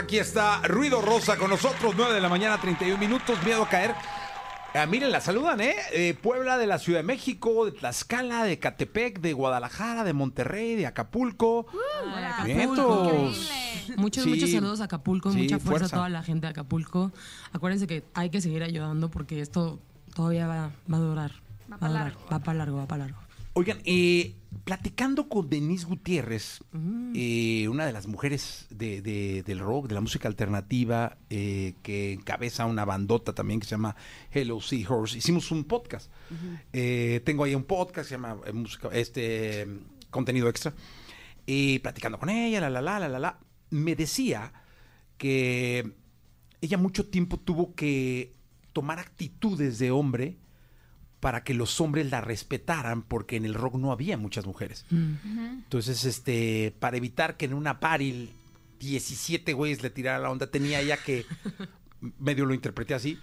Aquí 0.00 0.18
está 0.18 0.62
Ruido 0.62 1.02
Rosa 1.02 1.36
con 1.36 1.50
nosotros, 1.50 1.94
9 1.96 2.14
de 2.14 2.20
la 2.22 2.28
mañana, 2.30 2.58
31 2.58 2.98
minutos, 2.98 3.38
miedo 3.44 3.62
a 3.62 3.68
caer. 3.68 3.94
Ah, 4.74 4.86
miren, 4.86 5.12
la 5.12 5.20
saludan, 5.20 5.60
¿eh? 5.60 5.74
Eh, 5.92 6.14
Puebla, 6.20 6.56
de 6.56 6.66
la 6.66 6.78
Ciudad 6.78 7.00
de 7.00 7.02
México, 7.02 7.66
de 7.66 7.72
Tlaxcala, 7.72 8.44
de 8.44 8.58
Catepec, 8.58 9.20
de 9.20 9.32
Guadalajara, 9.34 10.02
de 10.04 10.12
Monterrey, 10.14 10.74
de 10.76 10.86
Acapulco. 10.86 11.66
Vientos. 12.44 13.36
Muchos, 13.96 14.24
Sí. 14.24 14.30
muchos 14.30 14.50
saludos 14.50 14.80
a 14.80 14.84
Acapulco, 14.84 15.32
Sí, 15.32 15.38
mucha 15.42 15.58
fuerza, 15.58 15.68
fuerza. 15.70 15.96
a 15.96 15.98
toda 15.98 16.08
la 16.08 16.22
gente 16.22 16.46
de 16.46 16.50
Acapulco. 16.52 17.12
Acuérdense 17.52 17.86
que 17.86 18.02
hay 18.14 18.30
que 18.30 18.40
seguir 18.40 18.62
ayudando 18.62 19.10
porque 19.10 19.40
esto 19.40 19.80
todavía 20.14 20.46
va, 20.46 20.70
va 20.90 20.96
a 20.96 21.00
durar. 21.00 21.32
Va 21.70 21.76
a 21.76 21.78
pa' 21.78 21.88
durar, 21.88 22.04
largo. 22.06 22.20
Va 22.32 22.38
para 22.38 22.58
largo, 22.58 22.76
va 22.78 22.86
para 22.86 23.04
largo. 23.04 23.18
Oigan, 23.52 23.78
eh, 23.84 24.34
platicando 24.64 25.28
con 25.28 25.48
Denise 25.48 25.86
Gutiérrez, 25.86 26.60
eh, 27.14 27.68
una 27.68 27.86
de 27.86 27.92
las 27.92 28.06
mujeres 28.06 28.66
de- 28.70 29.00
de- 29.00 29.42
del 29.44 29.58
rock, 29.60 29.86
de 29.88 29.94
la 29.94 30.00
música 30.00 30.28
alternativa, 30.28 31.18
eh, 31.30 31.74
que 31.82 32.12
encabeza 32.12 32.66
una 32.66 32.84
bandota 32.84 33.32
también 33.34 33.60
que 33.60 33.66
se 33.66 33.72
llama 33.72 33.94
Hello 34.32 34.60
Seahorse, 34.60 35.18
hicimos 35.18 35.50
un 35.50 35.64
podcast. 35.64 36.10
Eh, 36.72 37.20
tengo 37.24 37.44
ahí 37.44 37.54
un 37.54 37.64
podcast 37.64 38.06
que 38.06 38.08
se 38.08 38.14
llama 38.16 38.36
música, 38.52 38.88
este, 38.92 39.66
contenido 40.10 40.48
extra. 40.48 40.74
Y 41.46 41.78
platicando 41.80 42.18
con 42.18 42.28
ella, 42.28 42.60
la, 42.60 42.70
la, 42.70 42.80
la, 42.82 42.98
la, 43.00 43.08
la, 43.08 43.18
la, 43.18 43.38
me 43.70 43.94
decía 43.96 44.52
que 45.16 45.92
ella 46.60 46.76
mucho 46.76 47.06
tiempo 47.06 47.38
tuvo 47.38 47.74
que 47.74 48.32
tomar 48.72 48.98
actitudes 48.98 49.78
de 49.78 49.90
hombre 49.90 50.36
para 51.20 51.44
que 51.44 51.54
los 51.54 51.80
hombres 51.80 52.10
la 52.10 52.20
respetaran, 52.20 53.02
porque 53.02 53.36
en 53.36 53.44
el 53.44 53.54
rock 53.54 53.74
no 53.76 53.92
había 53.92 54.16
muchas 54.16 54.46
mujeres. 54.46 54.86
Entonces, 54.90 56.04
este, 56.04 56.74
para 56.78 56.96
evitar 56.96 57.36
que 57.36 57.44
en 57.44 57.54
una 57.54 57.78
party 57.78 58.30
17 58.80 59.52
güeyes 59.52 59.82
le 59.82 59.90
tirara 59.90 60.18
la 60.18 60.30
onda, 60.30 60.50
tenía 60.50 60.80
ella 60.80 60.96
que 60.96 61.26
medio 62.18 62.46
lo 62.46 62.54
interpreté 62.54 62.94
así, 62.94 63.18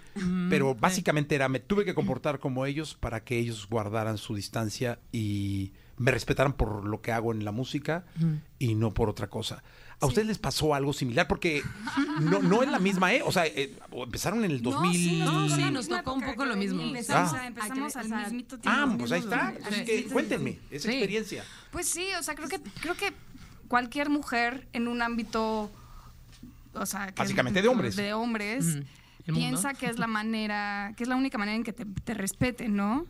pero 0.48 0.74
básicamente 0.74 1.34
era 1.34 1.48
me 1.48 1.58
tuve 1.58 1.84
que 1.84 1.94
comportar 1.94 2.38
como 2.38 2.64
ellos 2.64 2.94
para 2.94 3.24
que 3.24 3.36
ellos 3.36 3.66
guardaran 3.68 4.18
su 4.18 4.36
distancia 4.36 5.00
y 5.10 5.72
me 5.96 6.12
respetaran 6.12 6.52
por 6.52 6.86
lo 6.86 7.00
que 7.00 7.10
hago 7.10 7.32
en 7.32 7.44
la 7.44 7.50
música 7.50 8.04
y 8.60 8.76
no 8.76 8.94
por 8.94 9.08
otra 9.08 9.28
cosa. 9.28 9.64
¿A 10.00 10.06
ustedes 10.06 10.28
les 10.28 10.38
pasó 10.38 10.74
algo 10.74 10.92
similar? 10.92 11.26
Porque 11.26 11.62
no, 12.20 12.40
no 12.40 12.62
es 12.62 12.70
la 12.70 12.78
misma, 12.78 13.12
¿eh? 13.12 13.22
O 13.24 13.32
sea, 13.32 13.46
eh, 13.46 13.74
empezaron 13.92 14.44
en 14.44 14.52
el 14.52 14.62
2000. 14.62 14.92
sí, 14.94 15.18
No, 15.24 15.48
sí, 15.48 15.62
nos 15.72 15.88
tocó 15.88 16.12
un 16.14 16.22
poco 16.22 16.44
lo 16.44 16.54
mismo. 16.56 16.80
Empezamos, 16.82 17.32
Ah. 17.34 17.40
a- 17.42 17.46
empezamos 17.48 17.96
A 17.96 18.00
al 18.00 18.08
mismito 18.08 18.58
tiempo. 18.58 18.80
Ah, 18.80 18.94
pues 18.96 19.10
ahí 19.10 19.20
está. 19.20 19.54
Sí. 19.58 19.64
Así 19.66 19.84
que 19.84 20.04
cuéntenme 20.04 20.58
esa 20.70 20.88
Sí. 20.88 20.94
experiencia. 20.94 21.44
Pues 21.72 21.88
sí, 21.88 22.06
o 22.18 22.22
sea, 22.22 22.36
creo 22.36 22.48
que, 22.48 22.60
creo 22.80 22.94
que 22.94 23.12
cualquier 23.66 24.08
mujer 24.08 24.68
en 24.72 24.86
un 24.86 25.02
ámbito, 25.02 25.68
o 26.74 26.86
sea, 26.86 27.06
que- 27.08 27.20
Básicamente 27.20 27.60
de 27.60 27.66
hombres. 27.68 27.96
de 27.96 28.12
hombres, 28.14 28.78
piensa 29.26 29.74
que 29.74 29.86
es 29.86 29.98
la 29.98 30.06
manera, 30.06 30.94
que 30.96 31.02
es 31.02 31.08
la 31.08 31.16
única 31.16 31.38
manera 31.38 31.56
en 31.56 31.64
que 31.64 31.72
te, 31.72 31.84
te 31.84 32.14
respeten, 32.14 32.76
¿no? 32.76 33.04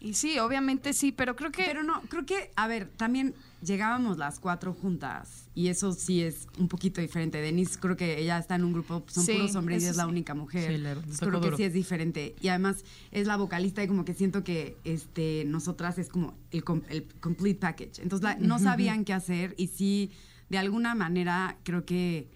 Y 0.00 0.14
sí, 0.14 0.38
obviamente 0.38 0.92
sí, 0.94 1.12
pero 1.12 1.36
creo 1.36 1.52
que 1.52 1.64
Pero 1.64 1.82
no, 1.82 2.00
creo 2.08 2.24
que, 2.24 2.50
a 2.56 2.66
ver, 2.66 2.88
también 2.96 3.34
llegábamos 3.62 4.18
las 4.18 4.38
cuatro 4.38 4.72
juntas 4.74 5.48
y 5.54 5.68
eso 5.68 5.92
sí 5.92 6.22
es 6.22 6.46
un 6.58 6.68
poquito 6.68 7.00
diferente. 7.00 7.38
Denise, 7.40 7.78
creo 7.80 7.96
que 7.96 8.18
ella 8.20 8.38
está 8.38 8.54
en 8.56 8.64
un 8.64 8.72
grupo, 8.72 9.04
son 9.08 9.24
Sí, 9.24 9.32
puros 9.32 9.54
hombres 9.56 9.82
y 9.82 9.86
es 9.86 9.96
la 9.96 10.04
sí. 10.04 10.10
única 10.10 10.34
mujer. 10.34 10.72
Sí, 10.72 10.78
le- 10.78 10.92
Entonces, 10.92 11.20
creo 11.20 11.40
que 11.40 11.56
sí 11.56 11.62
es 11.64 11.72
diferente. 11.72 12.36
Y 12.40 12.48
además 12.48 12.84
es 13.10 13.26
la 13.26 13.36
vocalista 13.36 13.82
y 13.82 13.88
como 13.88 14.04
que 14.04 14.14
siento 14.14 14.44
que 14.44 14.76
este, 14.84 15.44
nosotras 15.46 15.98
es 15.98 16.08
como 16.08 16.34
el, 16.50 16.62
el 16.90 17.04
complete 17.20 17.58
package. 17.60 18.00
Entonces 18.02 18.22
la- 18.24 18.36
no 18.36 18.58
sabían 18.58 19.04
qué 19.04 19.12
hacer 19.14 19.54
y 19.56 19.68
sí, 19.68 20.10
de 20.50 20.58
alguna 20.58 20.94
manera, 20.94 21.58
creo 21.64 21.84
que... 21.84 22.28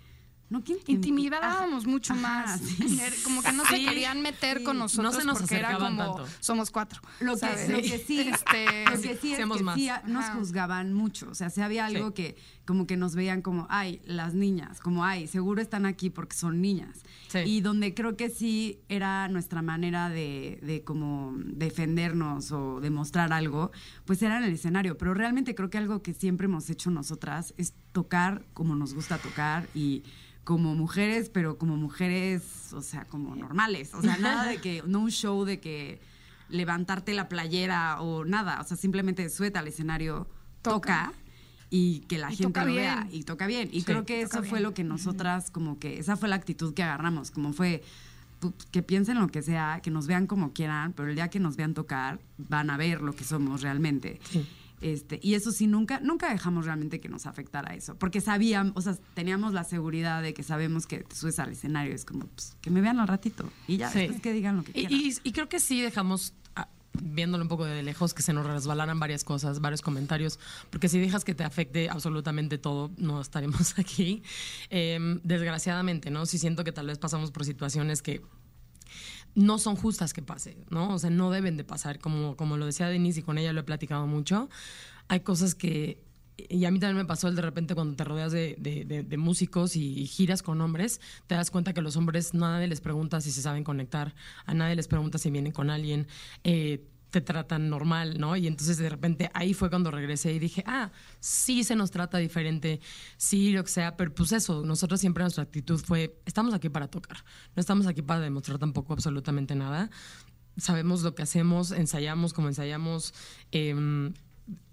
No, 0.50 0.62
¿quién 0.64 0.80
te- 0.82 0.92
intimidábamos 0.92 1.82
Ajá, 1.84 1.90
mucho 1.90 2.12
ajá, 2.12 2.22
más. 2.22 2.60
sí. 2.60 3.00
Como 3.24 3.40
que 3.42 3.52
no 3.52 3.64
se 3.64 3.76
Sí, 3.76 3.84
querían 3.86 4.20
meter 4.20 4.58
sí. 4.58 4.64
con 4.64 4.76
No 4.76 4.84
nosotros 4.84 5.14
se 5.16 5.24
nos 5.24 5.38
porque 5.38 5.56
era 5.56 5.78
como 5.78 6.16
tanto. 6.16 6.26
somos 6.40 6.70
cuatro. 6.72 7.00
Lo 7.20 7.34
que, 7.34 7.38
¿sabes? 7.38 7.68
lo 7.70 7.78
que 7.78 7.98
sí, 7.98 8.20
Este, 8.34 8.84
lo 8.84 9.00
que 9.00 9.16
sí 9.16 9.32
es 9.32 9.38
que 9.38 9.46
más. 9.46 9.74
sí 9.76 9.88
a- 9.88 10.02
nos 10.06 10.24
juzgaban 10.30 10.92
mucho. 10.92 11.28
O 11.30 11.34
sea, 11.34 11.50
si 11.50 11.60
había 11.60 11.86
algo 11.86 12.08
Sí. 12.08 12.14
que 12.14 12.36
como 12.66 12.86
que 12.86 12.96
nos 12.96 13.14
veían 13.16 13.42
como, 13.42 13.66
ay, 13.70 14.00
las 14.04 14.34
niñas, 14.34 14.80
como, 14.80 15.04
ay, 15.04 15.26
seguro 15.26 15.60
están 15.62 15.86
aquí 15.86 16.10
porque 16.10 16.36
son 16.36 16.60
niñas. 16.60 17.00
Sí. 17.28 17.38
Y 17.44 17.60
donde 17.62 17.94
creo 17.94 18.16
que 18.16 18.28
sí 18.30 18.80
era 18.88 19.28
nuestra 19.28 19.62
manera 19.62 20.08
de, 20.08 20.58
de 20.62 20.82
como 20.84 21.32
defendernos 21.36 22.52
o 22.52 22.80
demostrar 22.80 23.32
algo, 23.32 23.70
pues 24.04 24.20
era 24.22 24.38
en 24.38 24.44
el 24.44 24.52
escenario. 24.54 24.98
Pero 24.98 25.14
realmente 25.14 25.54
creo 25.54 25.70
que 25.70 25.78
algo 25.78 26.02
que 26.02 26.12
siempre 26.14 26.46
hemos 26.46 26.68
hecho 26.70 26.90
nosotras 26.90 27.54
es 27.56 27.74
tocar 27.92 28.44
como 28.54 28.74
nos 28.76 28.94
gusta 28.94 29.18
tocar 29.18 29.68
y 29.74 30.02
como 30.44 30.74
mujeres, 30.74 31.28
pero 31.28 31.58
como 31.58 31.76
mujeres, 31.76 32.72
o 32.72 32.80
sea, 32.82 33.04
como 33.04 33.36
normales. 33.36 33.94
O 33.94 34.02
sea, 34.02 34.16
nada 34.18 34.46
de 34.46 34.58
que, 34.58 34.82
no 34.86 35.00
un 35.00 35.10
show 35.10 35.44
de 35.44 35.60
que 35.60 36.00
levantarte 36.48 37.14
la 37.14 37.28
playera 37.28 38.00
o 38.00 38.24
nada. 38.24 38.60
O 38.60 38.64
sea, 38.64 38.76
simplemente 38.76 39.28
sueta 39.30 39.60
al 39.60 39.68
escenario, 39.68 40.26
toca, 40.62 41.06
Toca. 41.06 41.12
y 41.70 42.00
que 42.00 42.18
la 42.18 42.32
Y 42.32 42.36
gente 42.36 42.60
lo 42.64 42.66
vea 42.74 43.06
y 43.12 43.22
toca 43.24 43.46
bien. 43.46 43.68
Y 43.72 43.80
Sí. 43.80 43.86
creo 43.86 44.04
que 44.04 44.22
eso 44.22 44.42
fue 44.42 44.60
lo 44.60 44.74
que 44.74 44.82
nosotras, 44.82 45.50
como 45.50 45.78
que, 45.78 45.98
esa 45.98 46.16
fue 46.16 46.28
la 46.28 46.36
actitud 46.36 46.74
que 46.74 46.82
agarramos, 46.82 47.30
como 47.30 47.52
fue 47.52 47.82
pu- 48.40 48.52
que 48.72 48.82
piensen 48.82 49.20
lo 49.20 49.28
que 49.28 49.42
sea, 49.42 49.80
que 49.82 49.90
nos 49.90 50.06
vean 50.08 50.26
como 50.26 50.52
quieran, 50.52 50.92
pero 50.94 51.08
el 51.10 51.14
día 51.14 51.28
que 51.28 51.38
nos 51.38 51.56
vean 51.56 51.74
tocar, 51.74 52.18
van 52.38 52.70
a 52.70 52.76
ver 52.76 53.02
lo 53.02 53.12
que 53.12 53.22
somos 53.24 53.62
realmente. 53.62 54.18
Este, 54.80 55.20
y 55.22 55.34
eso 55.34 55.52
sí, 55.52 55.66
nunca, 55.66 56.00
nunca 56.00 56.30
dejamos 56.32 56.64
realmente 56.64 57.00
que 57.00 57.08
nos 57.10 57.26
afectara 57.26 57.74
eso, 57.74 57.96
porque 57.98 58.20
sabíamos, 58.22 58.72
o 58.76 58.80
sea, 58.80 58.96
teníamos 59.14 59.52
la 59.52 59.64
seguridad 59.64 60.22
de 60.22 60.32
que 60.32 60.42
sabemos 60.42 60.86
que 60.86 61.00
te 61.00 61.14
subes 61.14 61.38
al 61.38 61.52
escenario, 61.52 61.94
es 61.94 62.04
como, 62.06 62.26
pues, 62.28 62.56
que 62.62 62.70
me 62.70 62.80
vean 62.80 62.98
al 62.98 63.06
ratito 63.08 63.50
y 63.68 63.76
ya, 63.76 63.90
Sí. 63.90 63.98
después 64.00 64.20
que 64.22 64.32
digan 64.32 64.56
lo 64.56 64.62
que 64.64 64.72
quieran. 64.72 64.92
y- 64.92 65.14
y 65.22 65.32
creo 65.32 65.48
que 65.50 65.60
sí 65.60 65.82
dejamos, 65.82 66.32
ah, 66.56 66.68
viéndolo 67.02 67.44
un 67.44 67.48
poco 67.48 67.66
de 67.66 67.82
lejos, 67.82 68.14
que 68.14 68.22
se 68.22 68.32
nos 68.32 68.46
resbalaran 68.46 68.98
varias 68.98 69.22
cosas, 69.22 69.60
varios 69.60 69.82
comentarios, 69.82 70.38
porque 70.70 70.88
si 70.88 70.98
dejas 70.98 71.24
que 71.24 71.34
te 71.34 71.44
afecte 71.44 71.90
absolutamente 71.90 72.56
todo, 72.56 72.90
no 72.96 73.20
estaremos 73.20 73.74
aquí. 73.78 74.22
Em, 74.70 75.20
desgraciadamente, 75.24 76.10
¿no? 76.10 76.24
Sí 76.24 76.38
siento 76.38 76.64
que 76.64 76.72
tal 76.72 76.86
vez 76.86 76.96
pasamos 76.98 77.30
por 77.32 77.44
situaciones 77.44 78.00
que 78.00 78.22
no 79.34 79.58
son 79.58 79.76
justas 79.76 80.12
que 80.12 80.22
pase, 80.22 80.56
¿no? 80.70 80.94
O 80.94 80.98
sea, 80.98 81.10
no 81.10 81.30
deben 81.30 81.56
de 81.56 81.64
pasar, 81.64 81.98
como, 81.98 82.36
como 82.36 82.56
lo 82.56 82.66
decía 82.66 82.88
Denise 82.88 83.20
y 83.20 83.22
con 83.22 83.38
ella 83.38 83.52
lo 83.52 83.60
he 83.60 83.64
platicado 83.64 84.06
mucho. 84.06 84.48
Hay 85.08 85.20
cosas 85.20 85.54
que, 85.54 86.02
y 86.36 86.64
a 86.64 86.70
mí 86.70 86.78
también 86.78 86.96
me 86.96 87.04
pasó 87.04 87.28
el 87.28 87.36
de 87.36 87.42
repente 87.42 87.74
cuando 87.74 87.96
te 87.96 88.04
rodeas 88.04 88.32
de, 88.32 88.56
de- 88.58 88.84
de- 88.84 89.02
músicos 89.18 89.76
y, 89.76 90.06
giras 90.06 90.42
con 90.42 90.60
hombres, 90.60 91.00
te 91.26 91.34
das 91.34 91.50
cuenta 91.50 91.72
que 91.74 91.82
los 91.82 91.96
hombres 91.96 92.32
nadie 92.34 92.66
les 92.68 92.80
pregunta 92.80 93.20
si 93.20 93.30
se 93.30 93.42
saben 93.42 93.64
conectar, 93.64 94.14
a 94.46 94.54
nadie 94.54 94.74
les 94.76 94.88
pregunta 94.88 95.18
si 95.18 95.30
vienen 95.30 95.52
con 95.52 95.70
alguien. 95.70 96.06
eh, 96.44 96.86
te 97.10 97.20
tratan 97.20 97.68
normal, 97.68 98.18
¿no? 98.18 98.36
Y 98.36 98.46
entonces 98.46 98.78
de 98.78 98.88
repente 98.88 99.30
ahí 99.34 99.54
fue 99.54 99.68
cuando 99.68 99.90
regresé 99.90 100.32
y 100.32 100.38
dije, 100.38 100.62
ah, 100.66 100.90
sí 101.18 101.64
se 101.64 101.76
nos 101.76 101.90
trata 101.90 102.18
diferente, 102.18 102.80
sí, 103.16 103.52
lo 103.52 103.64
que 103.64 103.70
sea, 103.70 103.96
pero 103.96 104.14
pues 104.14 104.32
eso, 104.32 104.64
nosotros 104.64 105.00
siempre 105.00 105.24
nuestra 105.24 105.42
actitud 105.42 105.78
fue, 105.78 106.20
estamos 106.24 106.54
aquí 106.54 106.68
para 106.68 106.88
tocar, 106.88 107.18
no 107.54 107.60
estamos 107.60 107.86
aquí 107.86 108.02
para 108.02 108.20
demostrar 108.20 108.58
tampoco 108.58 108.92
absolutamente 108.92 109.54
nada. 109.54 109.90
Sabemos 110.56 111.02
lo 111.02 111.14
que 111.14 111.22
hacemos, 111.22 111.70
ensayamos 111.72 112.32
como 112.32 112.48
ensayamos, 112.48 113.14
em, 113.50 114.12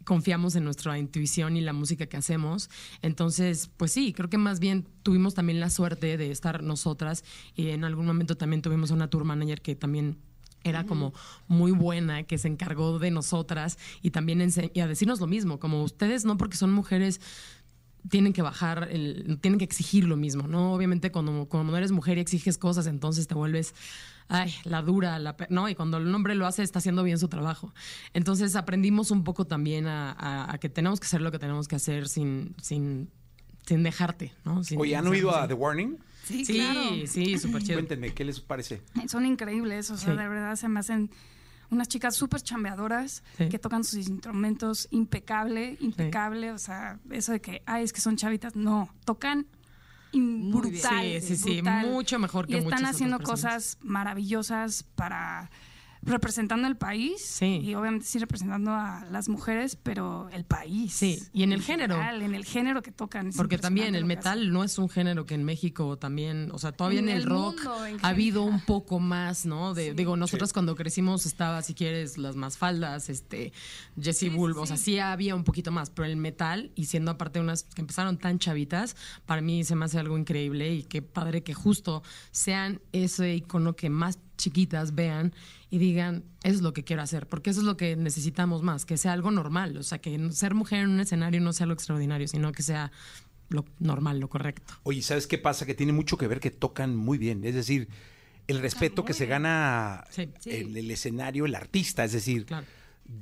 confiamos 0.04 0.56
en 0.56 0.64
nuestra 0.64 0.98
intuición 0.98 1.58
y 1.58 1.62
la 1.62 1.74
música 1.74 2.08
que 2.08 2.18
hacemos. 2.18 2.70
Entonces, 3.02 3.70
pues 3.78 3.92
sí, 3.92 4.14
creo 4.14 4.30
que 4.30 4.38
más 4.38 4.60
bien 4.60 4.88
tuvimos 5.04 5.34
también 5.34 5.60
la 5.60 5.70
suerte 5.70 6.18
de 6.18 6.32
estar 6.32 6.64
nosotras 6.64 7.24
y 7.56 7.70
en 7.70 7.84
algún 7.84 8.06
momento 8.06 8.38
también 8.38 8.62
tuvimos 8.62 8.92
una 8.92 9.10
tour 9.10 9.26
manager 9.26 9.62
que 9.62 9.76
también 9.76 10.18
era 10.64 10.86
como 10.86 11.14
muy 11.48 11.72
buena, 11.72 12.24
que 12.24 12.38
se 12.38 12.48
encargó 12.48 13.00
de 13.00 13.12
nosotras 13.12 13.78
y 14.02 14.12
también 14.12 14.42
y 14.74 14.80
a 14.80 14.88
decirnos 14.88 15.20
lo 15.20 15.28
mismo, 15.28 15.60
como 15.60 15.84
ustedes 15.84 16.26
no 16.26 16.38
porque 16.38 16.58
son 16.58 16.72
mujeres 16.72 17.22
tienen 18.10 18.32
que 18.32 18.42
bajar, 18.42 18.88
el, 18.92 19.38
tienen 19.42 19.58
que 19.58 19.66
exigir 19.66 20.06
lo 20.06 20.16
mismo, 20.16 20.48
¿no? 20.48 20.74
Obviamente 20.74 21.12
cuando, 21.12 21.46
cuando 21.50 21.72
no 21.72 21.78
eres 21.78 21.92
mujer 21.92 22.18
y 22.18 22.22
exiges 22.22 22.58
cosas, 22.58 22.88
entonces 22.88 23.28
te 23.28 23.36
vuelves, 23.36 23.74
ay, 24.30 24.54
la 24.64 24.82
dura, 24.82 25.20
la, 25.20 25.36
¿no? 25.50 25.68
Y 25.68 25.76
cuando 25.76 25.98
el 25.98 26.14
hombre 26.16 26.34
lo 26.36 26.46
hace, 26.48 26.64
está 26.64 26.80
haciendo 26.80 27.04
bien 27.04 27.18
su 27.20 27.28
trabajo. 27.28 27.74
Entonces 28.14 28.56
aprendimos 28.56 29.12
un 29.12 29.26
poco 29.26 29.46
también 29.46 29.88
a, 29.88 30.12
a- 30.14 30.54
a 30.54 30.58
que 30.58 30.70
tenemos 30.70 31.00
que 31.02 31.06
hacer 31.08 31.22
lo 31.22 31.32
que 31.32 31.40
tenemos 31.40 31.68
que 31.68 31.76
hacer 31.76 32.08
sin, 32.08 32.56
sin, 32.62 33.10
sin 33.66 33.84
dejarte, 33.84 34.32
¿no? 34.46 34.64
Sin- 34.64 34.80
Oye, 34.80 34.96
¿han 34.96 35.08
oído 35.08 35.36
a 35.36 35.46
The 35.48 35.54
Warning? 35.56 35.98
Sí, 36.28 36.46
Sí, 36.46 36.54
claro. 36.54 36.82
sí, 37.08 37.38
súper 37.38 37.64
chido. 37.64 37.76
Cuéntenme, 37.78 38.14
¿qué 38.14 38.24
les 38.26 38.40
parece? 38.40 38.82
Son 39.08 39.26
increíbles, 39.26 39.90
o 39.92 39.98
sea, 39.98 40.14
Sí. 40.14 40.18
de 40.20 40.28
verdad 40.28 40.56
se 40.56 40.68
me 40.68 40.80
hacen 40.80 41.10
unas 41.70 41.88
chicas 41.90 42.16
súper 42.16 42.42
chambeadoras 42.42 43.24
Sí. 43.38 43.50
que 43.50 43.60
tocan 43.60 43.84
sus 43.84 44.08
instrumentos 44.08 44.88
impecable, 44.92 45.78
impecable, 45.82 46.52
o 46.52 46.58
sea, 46.58 47.00
eso 47.12 47.32
de 47.34 47.42
que, 47.42 47.62
ay, 47.66 47.84
es 47.84 47.92
que 47.94 48.02
son 48.02 48.16
chavitas, 48.16 48.56
no, 48.56 48.94
tocan 49.06 49.48
brutal. 50.14 51.04
Sí, 51.04 51.22
sí, 51.22 51.36
sí, 51.38 51.56
brutal. 51.62 51.88
mucho 51.92 52.20
mejor 52.20 52.48
que 52.48 52.54
Y 52.54 52.58
están 52.58 52.80
muchas 52.80 52.90
haciendo 52.96 53.20
cosas 53.20 53.78
maravillosas 53.82 54.84
para 54.84 55.52
representando 56.08 56.68
el 56.68 56.76
país 56.78 57.22
Sí. 57.22 57.60
y 57.64 57.76
obviamente 57.76 58.06
sí 58.06 58.18
representando 58.20 58.72
a 58.72 59.06
las 59.12 59.30
mujeres, 59.30 59.76
pero 59.76 60.30
el 60.32 60.44
país. 60.46 60.94
Sí, 60.94 61.22
y 61.34 61.44
en 61.44 61.52
el 61.54 61.62
género. 61.62 61.96
general, 61.96 62.22
En 62.22 62.34
el 62.34 62.46
género 62.46 62.82
que 62.82 62.92
tocan. 62.92 63.32
Porque 63.36 63.58
también 63.58 63.94
el 63.96 64.06
metal 64.06 64.52
no 64.52 64.64
es 64.64 64.78
un 64.78 64.90
género 64.90 65.26
que 65.26 65.36
en 65.36 65.44
México 65.44 65.98
también, 65.98 66.50
o 66.52 66.58
sea, 66.60 66.72
todavía 66.72 67.00
en, 67.00 67.10
En 67.10 67.16
el, 67.16 67.22
el 67.24 67.30
rock 67.30 67.56
mundo, 67.58 67.86
en 67.86 67.98
ha 68.04 68.08
habido 68.10 68.44
un 68.44 68.62
poco 68.62 69.00
más, 69.00 69.46
¿no? 69.46 69.74
De, 69.74 69.94
Digo, 69.94 70.16
nosotros 70.18 70.54
cuando 70.54 70.76
crecimos 70.76 71.26
estaba, 71.26 71.62
si 71.62 71.74
quieres, 71.74 72.18
las 72.18 72.36
más 72.36 72.58
faldas, 72.58 73.10
este, 73.10 73.52
Jesse 74.00 74.34
Bulb, 74.34 74.58
o 74.58 74.66
sea, 74.66 74.78
sí 74.78 75.00
había 75.00 75.36
un 75.36 75.44
poquito 75.44 75.72
más, 75.72 75.90
pero 75.90 76.06
el 76.08 76.18
metal, 76.18 76.72
y 76.76 76.86
siendo 76.86 77.12
aparte 77.12 77.40
unas 77.40 77.64
que 77.64 77.82
empezaron 77.82 78.18
tan 78.18 78.40
chavitas, 78.40 78.96
para 79.26 79.42
mí 79.42 79.64
se 79.64 79.76
me 79.76 79.86
hace 79.86 80.00
algo 80.00 80.18
increíble 80.18 80.74
y 80.74 80.84
qué 80.84 81.02
padre 81.02 81.44
que 81.44 81.54
justo 81.54 82.04
sean 82.32 82.82
ese 82.92 83.36
icono 83.36 83.76
que 83.76 83.90
más 83.90 84.20
chiquitas 84.38 84.96
vean 84.96 85.34
y 85.70 85.78
digan, 85.80 86.24
eso 86.44 86.56
es 86.56 86.62
lo 86.62 86.74
que 86.74 86.84
quiero 86.84 87.02
hacer, 87.02 87.28
porque 87.28 87.50
eso 87.50 87.60
es 87.60 87.66
lo 87.66 87.76
que 87.76 87.96
necesitamos 87.96 88.64
más, 88.64 88.86
que 88.86 88.98
sea 88.98 89.14
algo 89.14 89.32
normal, 89.32 89.76
o 89.78 89.84
sea, 89.84 89.98
que 90.00 90.32
ser 90.32 90.54
mujer 90.54 90.80
en 90.84 90.90
un 90.92 91.00
escenario 91.00 91.42
no 91.42 91.52
sea 91.54 91.66
lo 91.66 91.74
extraordinario, 91.74 92.28
sino 92.28 92.52
que 92.52 92.64
sea 92.64 92.92
lo 93.50 93.66
normal, 93.80 94.20
lo 94.20 94.30
correcto. 94.30 94.74
Oye, 94.84 95.02
¿sabes 95.02 95.28
qué 95.28 95.38
pasa? 95.38 95.66
Que 95.66 95.74
tiene 95.74 95.92
mucho 95.94 96.18
que 96.18 96.28
ver 96.28 96.40
que 96.40 96.52
tocan 96.52 96.96
muy 96.96 97.18
bien. 97.18 97.44
Es 97.46 97.56
decir, 97.56 97.88
el 98.48 98.60
respeto 98.60 99.04
que 99.04 99.14
se 99.14 99.26
gana 99.26 100.06
Sí. 100.10 100.30
en 100.46 100.76
el 100.78 100.90
escenario, 100.92 101.46
el 101.46 101.56
artista, 101.56 102.04
es 102.06 102.12
decir, 102.14 102.46
Claro. 102.46 102.66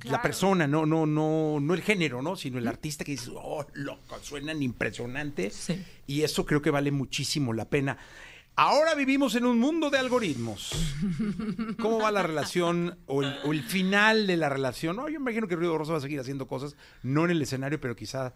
la 0.04 0.21
persona, 0.21 0.67
no, 0.67 0.86
no, 0.86 1.06
no, 1.06 1.60
no 1.60 1.73
el 1.73 1.82
género, 1.82 2.21
¿no? 2.23 2.36
Sino 2.36 2.58
el 2.58 2.67
artista 2.67 3.04
que 3.04 3.12
dice, 3.12 3.32
oh, 3.36 3.65
loco, 3.73 4.17
suenan 4.21 4.62
impresionantes. 4.63 5.54
Sí. 5.56 5.84
Y 6.08 6.21
eso 6.21 6.45
creo 6.45 6.62
que 6.62 6.71
vale 6.71 6.91
muchísimo 6.91 7.54
la 7.54 7.65
pena. 7.69 7.97
Ahora 8.58 8.96
vivimos 8.96 9.36
en 9.36 9.46
un 9.46 9.60
mundo 9.60 9.89
de 9.89 9.98
algoritmos. 9.98 10.72
¿Cómo 11.82 12.00
va 12.00 12.10
la 12.12 12.24
relación 12.24 12.98
o 13.06 13.22
el, 13.22 13.36
o 13.44 13.52
el 13.52 13.63
final 13.63 14.28
de 14.28 14.38
la 14.38 14.48
relación? 14.48 14.96
No, 14.96 15.10
yo 15.10 15.15
imagino 15.15 15.48
que 15.48 15.58
Ruido 15.58 15.78
Rosa 15.78 15.91
va 15.91 15.98
a 15.98 16.02
seguir 16.02 16.22
haciendo 16.22 16.48
cosas, 16.48 16.76
no 17.04 17.26
en 17.26 17.32
el 17.32 17.41
escenario, 17.41 17.82
pero 17.82 17.96
quizá. 17.98 18.34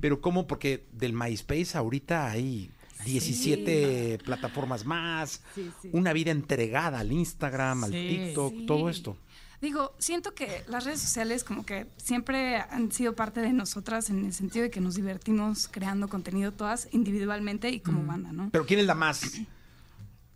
Pero 0.00 0.20
¿cómo? 0.20 0.46
Porque 0.46 0.84
del 0.92 1.14
MySpace 1.14 1.78
ahorita 1.78 2.30
hay 2.30 2.70
17 3.06 4.18
plataformas 4.24 4.84
más, 4.84 5.42
Sí, 5.54 5.70
sí. 5.80 5.88
una 5.92 6.12
vida 6.12 6.30
entregada 6.30 6.98
al 7.00 7.10
Instagram, 7.10 7.84
al. 7.84 7.90
TikTok, 7.92 8.66
todo 8.66 8.90
esto. 8.90 9.16
Digo, 9.62 9.94
siento 9.98 10.34
que 10.34 10.64
las 10.66 10.84
redes 10.84 11.00
sociales 11.00 11.44
como 11.44 11.64
que 11.64 11.86
siempre 11.96 12.56
han 12.56 12.90
sido 12.90 13.14
parte 13.14 13.40
de 13.40 13.52
nosotras 13.52 14.10
en 14.10 14.24
el 14.26 14.32
sentido 14.32 14.64
de 14.64 14.70
que 14.70 14.80
nos 14.80 14.96
divertimos 14.96 15.68
creando 15.68 16.08
contenido 16.08 16.50
todas 16.52 16.88
individualmente 16.90 17.70
y 17.70 17.78
como 17.80 18.04
banda, 18.04 18.32
¿no? 18.32 18.50
Pero 18.50 18.66
¿quién 18.66 18.80
es 18.80 18.86
la 18.86 18.96
más? 18.96 19.22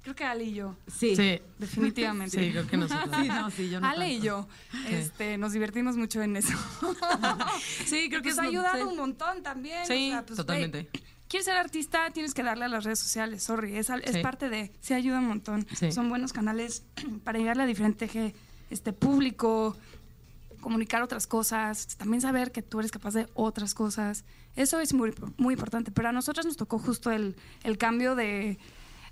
Creo 0.06 0.14
que 0.14 0.22
Ale 0.24 0.44
y 0.44 0.54
yo, 0.54 0.76
Sí. 0.86 1.16
Sí, 1.16 1.40
definitivamente. 1.58 2.38
sí, 2.38 2.52
creo 2.52 2.64
que 2.68 2.76
nosotros. 2.76 3.10
Sí, 3.20 3.26
no, 3.26 3.50
sí, 3.50 3.68
yo 3.70 3.80
no 3.80 3.88
Ale 3.88 4.08
y 4.12 4.20
yo 4.20 4.46
este, 4.88 5.36
nos 5.36 5.52
divertimos 5.52 5.96
mucho 5.96 6.22
en 6.22 6.36
eso. 6.36 6.52
Sí, 7.86 8.08
creo 8.08 8.22
que 8.22 8.28
nos 8.28 8.38
ha 8.38 8.42
ayudado 8.42 8.76
sí. 8.76 8.82
un 8.84 8.96
montón 8.96 9.42
también. 9.42 9.84
Sí, 9.84 10.10
o 10.10 10.12
sea, 10.12 10.24
pues, 10.24 10.36
totalmente. 10.36 10.88
Quieres 11.26 11.44
ser 11.44 11.56
artista, 11.56 12.08
tienes 12.12 12.34
que 12.34 12.44
darle 12.44 12.66
a 12.66 12.68
las 12.68 12.84
redes 12.84 13.00
sociales, 13.00 13.42
sorry, 13.42 13.76
es, 13.76 13.90
al- 13.90 14.04
es 14.04 14.12
Sí. 14.14 14.22
parte 14.22 14.48
de, 14.48 14.72
se 14.80 14.94
ayuda 14.94 15.18
un 15.18 15.26
montón. 15.26 15.66
Sí. 15.74 15.90
Son 15.90 16.08
buenos 16.08 16.32
canales 16.32 16.84
para 17.24 17.40
llegarle 17.40 17.64
a 17.64 17.66
diferente 17.66 18.32
este 18.70 18.92
público, 18.92 19.76
comunicar 20.60 21.02
otras 21.02 21.26
cosas, 21.26 21.96
también 21.96 22.20
saber 22.20 22.52
que 22.52 22.62
tú 22.62 22.78
eres 22.78 22.92
capaz 22.92 23.14
de 23.14 23.26
otras 23.34 23.74
cosas. 23.74 24.24
Eso 24.54 24.78
es 24.78 24.94
muy, 24.94 25.12
muy 25.36 25.54
importante, 25.54 25.90
pero 25.90 26.10
a 26.10 26.12
nosotras 26.12 26.46
nos 26.46 26.56
tocó 26.56 26.78
justo 26.78 27.10
el, 27.10 27.34
el 27.64 27.76
cambio 27.76 28.14
de, 28.14 28.58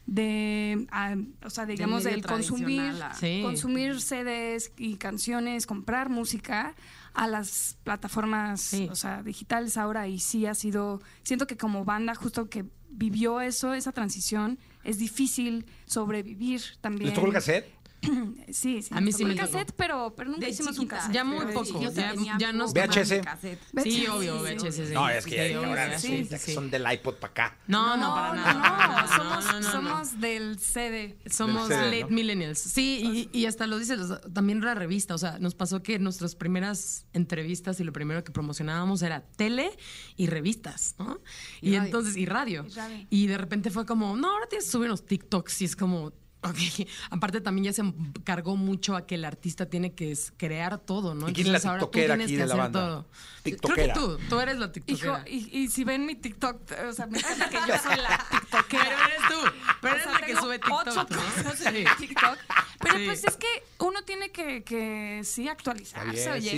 de 0.06 0.86
ah, 0.90 1.14
o 1.44 1.50
sea, 1.50 1.66
digamos, 1.66 2.04
del 2.04 2.24
consumir, 2.24 2.92
Sí. 3.18 3.40
consumir 3.42 4.00
CDs 4.00 4.70
y 4.76 4.96
canciones, 4.96 5.66
comprar 5.66 6.10
música 6.10 6.74
a 7.14 7.26
las 7.26 7.78
plataformas, 7.84 8.60
Sí. 8.60 8.88
o 8.90 8.94
sea, 8.96 9.22
digitales 9.22 9.76
ahora 9.76 10.08
y 10.08 10.18
sí 10.18 10.46
ha 10.46 10.54
sido, 10.54 11.00
siento 11.22 11.46
que 11.46 11.56
como 11.56 11.84
banda 11.84 12.14
justo 12.14 12.48
que 12.50 12.64
vivió 12.90 13.40
eso, 13.40 13.72
esa 13.72 13.92
transición, 13.92 14.58
es 14.84 14.98
difícil 14.98 15.66
sobrevivir 15.86 16.60
también. 16.80 17.06
¿Les 17.10 17.14
tocó 17.14 17.28
el 17.28 17.32
cassette? 17.32 17.66
Sí, 18.52 18.82
sí. 18.82 18.88
A 18.94 19.00
mí 19.00 19.10
sí 19.12 19.24
me 19.24 19.34
cassette, 19.34 19.72
pero, 19.76 20.14
pero 20.16 20.30
nunca 20.30 20.44
De 20.46 20.50
hicimos 20.52 20.72
un 20.78 20.84
chiquita. 20.84 20.96
cassette. 20.96 21.14
Ya 21.14 21.24
muy 21.24 21.38
pero 21.46 21.52
poco, 21.52 21.78
sí, 21.80 21.94
ya- 21.94 22.14
ya 22.38 22.52
nos 22.52 22.72
VHS. 22.72 23.08
Sí, 23.40 23.56
VHS, 23.72 24.08
obvio, 24.10 24.46
sí, 24.46 24.54
VHS. 24.54 24.86
sí. 24.88 24.94
No, 24.94 25.08
es 25.08 25.24
que 25.26 25.48
Sí, 25.48 25.54
ahora 25.54 25.98
sí, 25.98 26.26
que 26.28 26.38
sí. 26.38 26.54
son 26.54 26.70
del 26.70 26.84
iPod 26.92 27.14
para 27.16 27.30
acá. 27.30 27.58
No, 27.66 27.96
no, 27.96 28.14
para 28.14 28.34
nada. 28.34 29.02
No, 29.02 29.08
somos, 29.16 29.44
no, 29.46 29.52
no, 29.52 29.60
no. 29.60 29.70
somos 29.72 30.20
del 30.20 30.58
CD. 30.58 31.18
Somos 31.30 31.68
Del 31.68 31.78
CD, 31.78 31.90
late 32.00 32.10
¿no? 32.10 32.16
millennials. 32.16 32.58
Sí, 32.58 33.28
y, 33.32 33.38
y 33.38 33.46
hasta 33.46 33.66
lo 33.66 33.78
dices, 33.78 33.98
o 34.00 34.06
sea, 34.08 34.20
también 34.32 34.60
la 34.60 34.74
revista. 34.74 35.14
O 35.14 35.18
sea, 35.18 35.38
nos 35.38 35.54
pasó 35.54 35.82
que 35.82 35.98
nuestras 35.98 36.34
primeras 36.36 37.06
entrevistas 37.12 37.80
y 37.80 37.84
lo 37.84 37.92
primero 37.92 38.22
que 38.24 38.32
promocionábamos 38.32 39.02
era 39.02 39.22
tele 39.36 39.70
y 40.16 40.26
revistas, 40.26 40.94
¿no? 40.98 41.20
Y 41.60 41.74
entonces, 41.74 42.16
y 42.16 42.26
radio. 42.26 42.64
Y 42.68 42.72
radio. 42.74 43.06
Y 43.10 43.26
de 43.26 43.38
repente 43.38 43.70
fue 43.70 43.84
como, 43.86 44.16
no, 44.16 44.30
ahora 44.30 44.46
tienes 44.48 44.66
que 44.66 44.70
subir 44.72 44.86
unos 44.88 45.04
TikToks 45.06 45.62
y 45.62 45.64
es 45.64 45.76
como. 45.76 46.12
Ok. 46.44 46.88
Aparte 47.10 47.40
también 47.40 47.64
ya 47.66 47.72
se 47.72 47.82
cargó 48.24 48.56
mucho 48.56 48.96
a 48.96 49.06
que 49.06 49.16
el 49.16 49.24
artista 49.24 49.66
tiene 49.66 49.94
que 49.94 50.16
crear 50.36 50.78
todo, 50.78 51.14
¿no? 51.14 51.28
¿Y 51.28 51.32
quién 51.32 51.46
es 51.48 51.52
la 51.52 51.58
Entonces 51.58 51.66
ahora 51.66 51.80
tú 51.80 51.86
tiktokera 51.86 52.14
tienes 52.14 52.26
aquí 52.26 52.36
que 52.36 52.42
de 52.42 52.46
la 52.48 52.54
banda? 52.56 52.80
todo. 52.80 53.06
Tiktokera. 53.42 53.92
Creo 53.94 54.16
que 54.16 54.22
tú, 54.22 54.28
tú 54.28 54.40
eres 54.40 54.56
la 54.58 54.64
Hijo, 54.66 54.72
tiktokera. 54.72 55.24
y, 55.28 55.58
y 55.58 55.68
si 55.68 55.84
ven 55.84 56.06
mi 56.06 56.14
TikTok, 56.14 56.60
o 56.88 56.92
sea, 56.92 57.06
me 57.06 57.18
encanta 57.18 57.48
que 57.50 57.56
yo 57.56 57.78
soy 57.82 57.96
la 57.96 58.26
TikTokera. 58.30 58.84
Pero 58.84 59.04
eres 59.06 59.28
tú, 59.28 59.50
pero 59.82 59.92
O 59.94 59.96
eres 59.96 60.02
sea, 60.04 60.12
la 60.20 60.26
que 60.26 60.36
sube 60.36 60.58
TikTok, 60.58 60.86
ocho 60.86 61.06
¿no? 61.10 61.44
cosas 61.44 61.66
en 61.66 61.74
Sí. 61.74 61.84
TikTok. 61.98 62.38
Pero 62.80 62.98
Sí. 62.98 63.04
pues 63.06 63.24
es 63.24 63.36
que 63.36 63.46
uno 63.78 64.02
tiene 64.02 64.30
que, 64.30 64.62
que 64.62 65.20
sí 65.24 65.48
actualizarse. 65.48 66.30
Oye, 66.32 66.50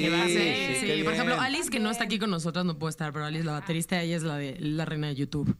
sí, 0.80 1.02
por 1.04 1.12
ejemplo. 1.12 1.40
Alice, 1.40 1.70
que 1.70 1.78
no 1.80 1.90
está 1.90 2.04
aquí 2.04 2.18
con 2.18 2.30
nosotras, 2.30 2.64
no 2.64 2.78
puede 2.78 2.90
estar, 2.90 3.12
pero 3.12 3.24
Alice, 3.24 3.44
la 3.44 3.52
baterista, 3.52 4.00
ella 4.00 4.16
es 4.16 4.22
la 4.22 4.36
de 4.36 4.56
la 4.60 4.84
reina 4.84 5.08
de 5.08 5.14
YouTube. 5.16 5.56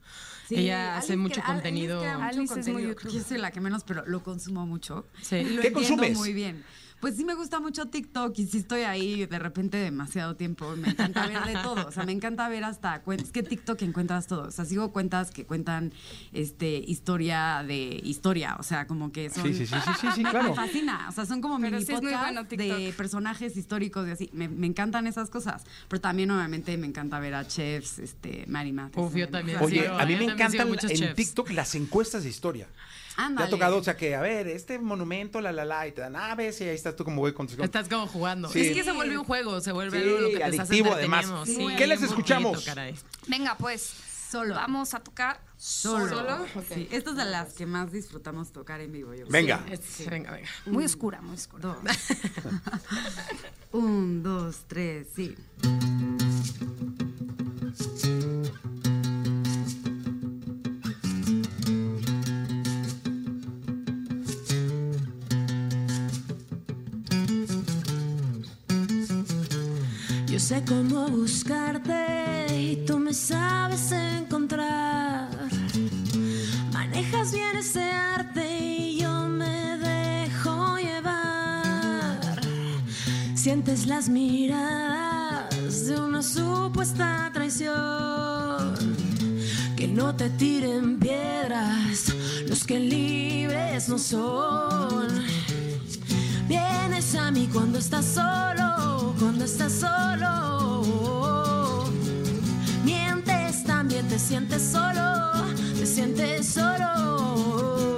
Sí, 0.49 0.55
ella 0.57 0.95
Alice 0.97 1.07
hace 1.13 1.17
mucho 1.17 1.43
contenido. 1.43 1.99
mucho 1.99 2.11
Alice 2.11 2.31
es 2.31 2.37
muy 2.37 2.47
contenido. 2.49 2.89
YouTube. 2.93 3.13
Yo 3.13 3.23
soy 3.23 3.39
la 3.39 3.51
que 3.51 3.61
menos, 3.61 3.85
pero 3.85 4.05
lo 4.07 4.23
consumo 4.23 4.65
mucho. 4.67 5.07
Sí. 5.21 5.37
Y 5.37 5.45
lo 5.51 5.63
¿Qué 5.63 5.69
entiendo 5.69 5.97
consumes? 5.97 6.17
muy 6.19 6.33
bien. 6.33 6.65
Pues 7.01 7.17
sí 7.17 7.25
me 7.25 7.35
gusta 7.35 7.61
mucho 7.61 7.87
TikTok 7.87 8.39
y 8.39 8.47
sí 8.47 8.59
estoy 8.59 8.83
ahí 8.83 9.27
de 9.27 9.39
repente 9.39 9.77
demasiado 9.77 10.35
tiempo. 10.35 10.75
Me 10.77 10.89
encanta 10.89 11.27
ver 11.27 11.45
de 11.45 11.53
todo. 11.63 11.87
O 11.87 11.93
sea, 11.93 12.05
me 12.05 12.13
encanta 12.13 12.49
ver 12.49 12.65
hasta 12.65 13.03
cuentas. 13.03 13.27
Es 13.29 13.33
que 13.33 13.43
TikTok 13.43 13.81
encuentras 13.83 14.27
todo. 14.27 14.49
O 14.49 14.51
sea, 14.51 14.65
sigo 14.65 14.93
cuentas 14.93 15.31
que 15.31 15.45
cuentan 15.45 15.93
este 16.33 16.79
historia 16.79 17.63
de 17.67 18.01
historia. 18.03 18.57
O 18.59 18.63
sea, 18.63 18.87
como 18.87 19.13
que 19.13 19.29
son. 19.31 19.45
Sí, 19.45 19.55
sí, 19.55 19.67
sí, 19.67 19.77
sí, 20.01 20.07
sí, 20.15 20.25
claro. 20.31 20.51
Me 20.51 20.55
fascina. 20.55 21.07
O 21.09 21.13
sea, 21.13 21.27
son 21.27 21.41
como 21.41 21.59
mini 21.59 21.85
sí 21.85 21.93
bueno 22.01 22.45
de 22.45 22.95
personajes 22.97 23.57
históricos 23.57 24.09
y 24.09 24.11
así. 24.11 24.31
Me, 24.33 24.49
me 24.49 24.67
encantan 24.67 25.07
esas 25.07 25.29
cosas. 25.29 25.65
Pero 25.89 26.01
también, 26.01 26.31
obviamente, 26.31 26.77
me 26.77 26.87
encanta 26.87 27.19
ver 27.21 27.35
a 27.35 27.47
chefs, 27.47 27.99
este, 27.99 28.45
Mary 28.49 28.73
Matheson. 28.73 29.05
Uf, 29.05 29.15
yo 29.15 29.29
también. 29.29 29.59
Oye, 29.61 29.81
Sí, 29.81 29.87
a 29.87 30.07
mí 30.07 30.13
yo 30.13 30.19
me 30.19 30.33
encantan 30.33 30.69
en 30.69 30.77
chefs. 30.79 31.15
TikTok 31.15 31.51
las 31.51 31.75
encuestas 31.75 32.23
de 32.23 32.31
historia. 32.31 32.69
Te 33.17 33.23
Ándale. 33.23 33.47
ha 33.47 33.51
tocado, 33.51 33.79
o 33.79 33.83
sea, 33.83 33.97
que, 33.97 34.15
a 34.15 34.21
ver, 34.21 34.47
este 34.47 34.79
monumento, 34.79 35.41
la, 35.41 35.51
la, 35.51 35.65
la, 35.65 35.87
y 35.87 35.93
te 35.93 36.03
dan, 36.03 36.17
ah, 36.17 36.35
ves, 36.35 36.61
y 36.61 36.65
ahí 36.65 36.75
estás 36.75 36.95
tú 36.97 37.03
como 37.05 37.23
voy 37.23 37.33
con 37.33 37.47
Estás 37.49 37.89
como 37.89 38.07
jugando. 38.07 38.49
Sí. 38.51 38.61
Es 38.61 38.75
que 38.75 38.85
se 38.85 38.93
vuelve 38.93 39.17
un 39.17 39.25
juego, 39.25 39.61
se 39.63 39.73
vuelve 39.73 39.99
Sí, 40.03 40.07
algo 40.07 40.21
lo 40.21 40.29
que 40.29 40.37
te 40.37 40.45
adictivo, 40.45 40.93
además. 40.93 41.25
entreteniendo. 41.25 41.71
Sí. 41.71 41.77
¿Qué 41.77 41.87
les 41.87 42.03
escuchamos? 42.03 42.67
Venga, 43.27 43.57
pues, 43.57 43.91
Solo. 44.31 44.55
vamos 44.55 44.93
a 44.93 45.01
tocar 45.01 45.41
Solo. 45.57 46.09
solo. 46.09 46.45
Sí, 46.75 46.89
esta 46.91 47.11
es 47.11 47.17
de 47.17 47.25
las 47.25 47.55
que 47.55 47.65
más 47.65 47.91
disfrutamos 47.91 48.53
tocar 48.53 48.83
en 48.83 48.93
vivo. 48.93 49.15
Yo. 49.15 49.27
Venga. 49.29 49.65
Es- 49.71 50.07
Venga, 50.11 50.33
venga. 50.33 50.49
Muy 50.67 50.85
oscura, 50.85 51.23
muy 51.23 51.37
oscura. 51.37 51.63
Dos. 51.63 51.79
Un, 53.73 54.23
dos, 54.23 54.65
tres, 54.69 55.07
sí. 55.15 55.35
Cómo 70.67 71.09
buscarte 71.09 72.47
y 72.51 72.85
tú 72.87 72.99
me 72.99 73.15
sabes 73.15 73.93
encontrar. 73.93 75.29
Manejas 76.73 77.33
bien 77.33 77.57
ese 77.57 77.83
arte 77.83 78.59
y 78.61 79.01
yo 79.01 79.29
me 79.29 79.79
dejo 79.79 80.77
llevar. 80.77 82.41
Sientes 83.35 83.87
las 83.87 84.09
miradas 84.09 85.87
de 85.87 86.01
una 86.01 86.23
supuesta 86.23 87.31
traición. 87.33 88.75
Que 89.77 89.87
no 89.87 90.17
te 90.17 90.31
tiren 90.31 90.99
piedras 90.99 92.13
los 92.49 92.65
que 92.65 92.81
libres 92.81 93.89
no 93.89 93.99
son. 93.99 95.07
Vienes 96.49 97.15
a 97.17 97.31
mí 97.31 97.49
cuando 97.53 97.79
estás 97.79 98.05
solo, 98.05 99.15
cuando 99.19 99.45
estás 99.45 99.73
solo. 99.73 100.83
Mientes 102.85 103.65
también, 103.65 104.07
te 104.09 104.19
sientes 104.19 104.63
solo, 104.63 105.33
te 105.77 105.87
sientes 105.87 106.47
solo. 106.47 107.96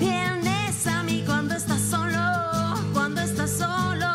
Vienes 0.00 0.86
a 0.86 1.02
mí 1.02 1.22
cuando 1.26 1.54
estás 1.54 1.80
solo, 1.80 2.18
cuando 2.92 3.20
estás 3.20 3.50
solo. 3.50 4.08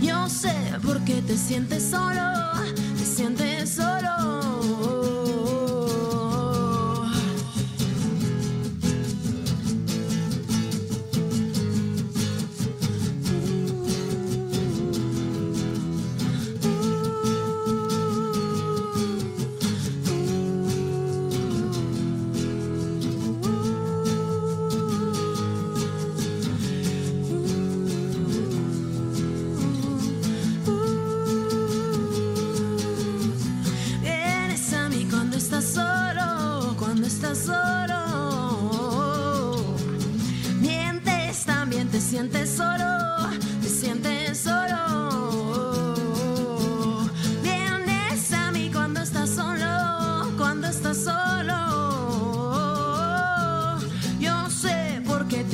Yo 0.00 0.28
sé 0.28 0.54
por 0.82 1.02
qué 1.04 1.20
te 1.20 1.36
sientes 1.36 1.82
solo, 1.90 2.22
te 2.96 3.04
sientes 3.04 3.70
solo. 3.70 4.15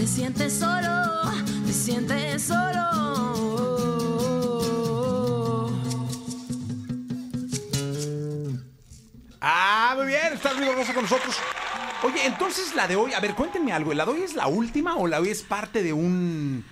Te 0.03 0.09
sientes 0.09 0.53
solo, 0.55 1.31
te 1.65 1.73
sientes 1.73 2.43
solo. 2.43 2.83
Ah, 9.41 9.95
muy 9.97 10.07
bien, 10.07 10.33
está 10.33 10.55
Ruido 10.55 10.75
Rosa 10.75 10.93
con 10.93 11.05
nosotros. 11.05 11.37
Oye, 12.03 12.27
entonces 12.27 12.75
la 12.75 12.89
de 12.89 12.97
hoy, 12.97 13.13
a 13.13 13.21
ver, 13.21 13.37
cuéntenme 13.37 13.73
algo. 13.73 13.95
¿La 13.95 14.05
de 14.05 14.11
hoy 14.11 14.23
es 14.23 14.35
la 14.35 14.49
última 14.49 14.97
o 14.97 15.07
la 15.07 15.19
de 15.19 15.23
hoy 15.23 15.29
es 15.29 15.43
parte 15.43 15.85
de 15.85 15.93
un 15.93 16.65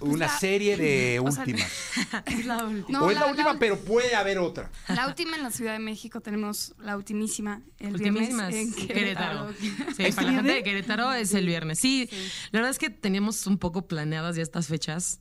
una 0.00 0.26
la- 0.26 0.38
serie 0.38 0.76
de 0.76 1.20
o 1.24 1.30
sea, 1.30 1.40
últimas? 1.44 1.70
Es 2.26 2.46
la 2.46 2.64
última. 2.64 2.98
No, 2.98 3.06
o 3.06 3.10
es 3.10 3.14
la, 3.16 3.24
la- 3.26 3.30
última, 3.30 3.52
la- 3.54 3.58
pero 3.58 3.78
puede 3.78 4.14
haber 4.14 4.38
otra. 4.38 4.70
La 4.88 5.06
última 5.06 5.36
en 5.36 5.42
la 5.42 5.50
Ciudad 5.50 5.72
de 5.72 5.78
México 5.78 6.20
tenemos 6.20 6.74
la 6.78 6.96
ultimísima 6.96 7.62
el 7.78 7.94
Ultimísimas 7.94 8.48
viernes 8.48 8.78
en 8.78 8.86
Querétaro. 8.88 9.54
Querétaro. 9.58 9.94
Sí, 9.96 10.12
para 10.12 10.26
la 10.28 10.32
gente 10.34 10.52
de 10.52 10.62
Querétaro 10.62 11.12
es 11.12 11.34
el 11.34 11.46
viernes. 11.46 11.78
Sí, 11.78 12.08
la 12.52 12.60
verdad 12.60 12.70
es 12.70 12.78
que 12.78 12.90
teníamos 12.90 13.46
un 13.46 13.58
poco 13.58 13.86
planeadas 13.86 14.36
ya 14.36 14.42
estas 14.42 14.66
fechas, 14.68 15.20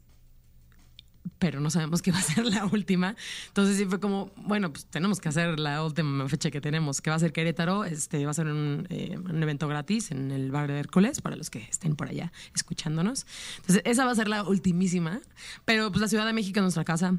pero 1.40 1.60
no 1.60 1.70
sabemos 1.70 2.02
qué 2.02 2.12
va 2.12 2.20
a 2.20 2.22
ser 2.22 2.46
la 2.46 2.66
última. 2.66 3.16
Entonces 3.48 3.78
sí 3.78 3.86
fue 3.86 4.00
como, 4.00 4.32
bueno, 4.36 4.72
pues 4.72 4.86
tenemos 4.86 5.20
que 5.20 5.30
hacer 5.30 5.60
la 5.60 5.84
última 5.84 6.28
fecha 6.30 6.52
que 6.52 6.62
tenemos, 6.62 7.02
que 7.02 7.10
va 7.10 7.16
a 7.16 7.20
ser 7.20 7.32
Querétaro. 7.34 7.86
Este 7.86 8.26
va 8.26 8.32
a 8.32 8.34
ser 8.34 8.48
un, 8.48 8.88
eh, 8.90 9.18
un 9.18 9.42
evento 9.42 9.68
gratis 9.68 10.12
en 10.12 10.32
el 10.32 10.52
bar 10.52 10.68
de 10.68 10.80
Hércules 10.80 11.22
para 11.22 11.36
los 11.36 11.50
que 11.50 11.60
estén 11.60 11.96
por 11.96 12.08
allá 12.10 12.32
escuchándonos. 12.56 13.26
Entonces 13.58 13.82
esa 13.86 14.06
va 14.06 14.12
a 14.12 14.16
ser 14.16 14.28
la 14.28 14.44
ultimísima, 14.44 15.22
pero 15.66 15.90
pues 15.92 16.02
la 16.02 16.08
Ciudad 16.08 16.26
de 16.26 16.34
México 16.34 16.60
es 16.60 16.64
nuestra 16.64 16.84
casa. 16.84 17.16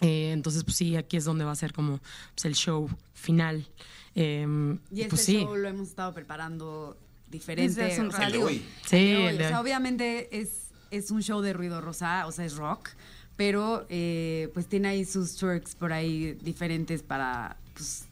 Eh, 0.00 0.32
entonces, 0.32 0.64
pues 0.64 0.76
sí, 0.76 0.96
aquí 0.96 1.16
es 1.16 1.24
donde 1.24 1.44
va 1.44 1.52
a 1.52 1.56
ser 1.56 1.72
como 1.72 2.00
pues, 2.34 2.44
el 2.44 2.54
show 2.54 2.90
final. 3.14 3.66
Eh, 4.14 4.46
Y 4.90 5.00
este 5.02 5.10
pues 5.10 5.24
sí. 5.24 5.38
show 5.38 5.56
lo 5.56 5.68
hemos 5.68 5.88
estado 5.88 6.12
preparando 6.12 6.98
diferente. 7.28 7.96
Un 8.00 8.08
o 8.08 8.10
sea, 8.10 8.20
rato. 8.20 8.32
digo, 8.32 8.48
El 8.48 8.58
de 8.58 8.64
hoy. 8.64 8.66
Sí, 8.86 8.96
el 8.96 9.38
de 9.38 9.44
hoy. 9.44 9.46
O 9.46 9.48
sea, 9.48 9.60
obviamente 9.60 10.40
es, 10.40 10.72
es 10.90 11.10
un 11.10 11.22
show 11.22 11.40
de 11.40 11.52
ruido 11.52 11.80
rosa, 11.80 12.26
o 12.26 12.32
sea, 12.32 12.44
es 12.44 12.56
rock, 12.56 12.90
pero 13.36 13.86
eh, 13.88 14.50
pues 14.54 14.66
tiene 14.66 14.88
ahí 14.88 15.04
sus 15.04 15.36
twerks 15.36 15.74
por 15.74 15.92
ahí 15.92 16.38
diferentes 16.42 17.02
para 17.02 17.56
pues, 17.74 18.06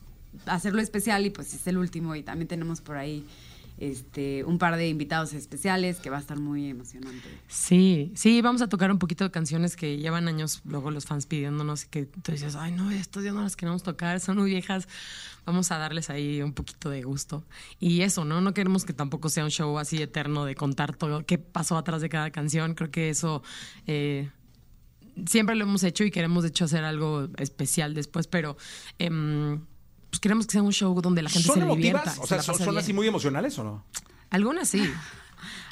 hacerlo 0.46 0.80
especial 0.80 1.24
y 1.26 1.30
pues 1.30 1.54
es 1.54 1.66
el 1.66 1.78
último 1.78 2.14
y 2.14 2.22
también 2.22 2.48
tenemos 2.48 2.80
por 2.80 2.96
ahí 2.96 3.24
este 3.78 4.44
un 4.44 4.58
par 4.58 4.76
de 4.76 4.88
invitados 4.88 5.32
especiales 5.32 5.98
que 5.98 6.10
va 6.10 6.18
a 6.18 6.20
estar 6.20 6.38
muy 6.38 6.68
emocionante. 6.68 7.28
Sí, 7.48 8.12
sí, 8.14 8.40
vamos 8.40 8.62
a 8.62 8.68
tocar 8.68 8.90
un 8.90 8.98
poquito 8.98 9.24
de 9.24 9.30
canciones 9.30 9.76
que 9.76 9.98
llevan 9.98 10.28
años 10.28 10.60
luego 10.64 10.90
los 10.90 11.06
fans 11.06 11.26
pidiéndonos 11.26 11.84
y 11.84 11.88
que 11.88 12.06
tú 12.06 12.32
dices, 12.32 12.54
ay, 12.54 12.72
no, 12.72 12.90
estas 12.90 13.24
ya 13.24 13.32
no 13.32 13.42
las 13.42 13.56
queremos 13.56 13.82
tocar, 13.82 14.20
son 14.20 14.38
muy 14.38 14.50
viejas. 14.50 14.88
Vamos 15.44 15.72
a 15.72 15.78
darles 15.78 16.10
ahí 16.10 16.40
un 16.40 16.52
poquito 16.52 16.88
de 16.88 17.02
gusto. 17.02 17.44
Y 17.80 18.02
eso, 18.02 18.24
¿no? 18.24 18.40
No 18.40 18.54
queremos 18.54 18.84
que 18.84 18.92
tampoco 18.92 19.28
sea 19.28 19.42
un 19.42 19.50
show 19.50 19.76
así 19.78 20.00
eterno 20.00 20.44
de 20.44 20.54
contar 20.54 20.94
todo 20.94 21.26
qué 21.26 21.38
pasó 21.38 21.76
atrás 21.76 22.00
de 22.00 22.08
cada 22.08 22.30
canción. 22.30 22.74
Creo 22.74 22.92
que 22.92 23.10
eso 23.10 23.42
eh, 23.88 24.30
siempre 25.26 25.54
lo 25.56 25.64
hemos 25.64 25.82
hecho 25.84 26.04
y 26.04 26.10
queremos, 26.10 26.42
de 26.42 26.48
hecho, 26.50 26.64
hacer 26.64 26.84
algo 26.84 27.28
especial 27.38 27.94
después, 27.94 28.26
pero 28.26 28.56
em, 28.98 29.60
pues 30.10 30.20
queremos 30.20 30.46
que 30.46 30.52
sea 30.52 30.62
un 30.62 30.72
show 30.72 31.00
donde 31.00 31.22
la 31.22 31.30
gente 31.30 31.46
¿Son 31.46 31.58
se 31.60 31.64
divierta. 31.66 32.02
emotivas? 32.12 32.18
O 32.18 32.22
se 32.22 32.28
sea, 32.28 32.36
la 32.38 32.42
¿son, 32.42 32.58
bien. 32.58 32.78
así 32.78 32.92
muy 32.92 33.06
emocionales 33.06 33.58
o 33.58 33.64
no? 33.64 33.84
Algunas 34.30 34.68
sí. 34.68 34.90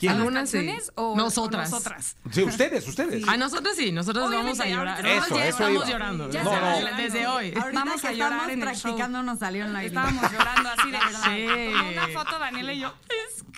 ¿Quién? 0.00 0.12
¿Las 0.12 0.18
Algunas 0.20 0.50
sí. 0.50 0.66
o 0.96 1.14
Nosotras. 1.16 1.68
o 1.70 1.74
nosotras? 1.76 2.16
Sí, 2.33 2.42
ustedes, 2.42 2.88
ustedes. 2.88 3.29
A 3.29 3.37
nosotros 3.37 3.76
sí, 3.76 3.92
nosotros 3.92 4.29
Obviamente, 4.29 4.59
vamos 4.59 4.61
a 4.61 4.76
llorar. 4.79 5.05
Nosotros 5.05 5.38
ya 5.38 5.44
eso 5.46 5.57
estamos 5.59 5.74
iba. 5.83 5.90
llorando. 5.92 6.31
Ya 6.31 6.42
No, 6.42 6.50
desde, 6.50 6.90
no. 6.90 6.96
desde 6.96 7.26
hoy. 7.29 7.46
Ahorita 7.55 7.72
Vamos 7.85 8.05
a 8.05 8.12
llorar 8.12 8.33
estamos 8.50 8.53
en 8.53 8.62
el 8.62 8.68
show. 8.74 8.83
practicando 8.83 9.22
nos 9.22 9.38
salieron 9.38 9.72
lágrimas. 9.72 10.09
Estábamos 10.11 10.33
llorando 10.33 10.68
así 10.70 10.90
de 10.90 10.98
verdad. 10.98 11.22
Sí. 11.24 11.92
Una 11.92 12.09
foto 12.09 12.38
Daniela 12.40 12.72
y 12.72 12.81
yo, 12.81 12.94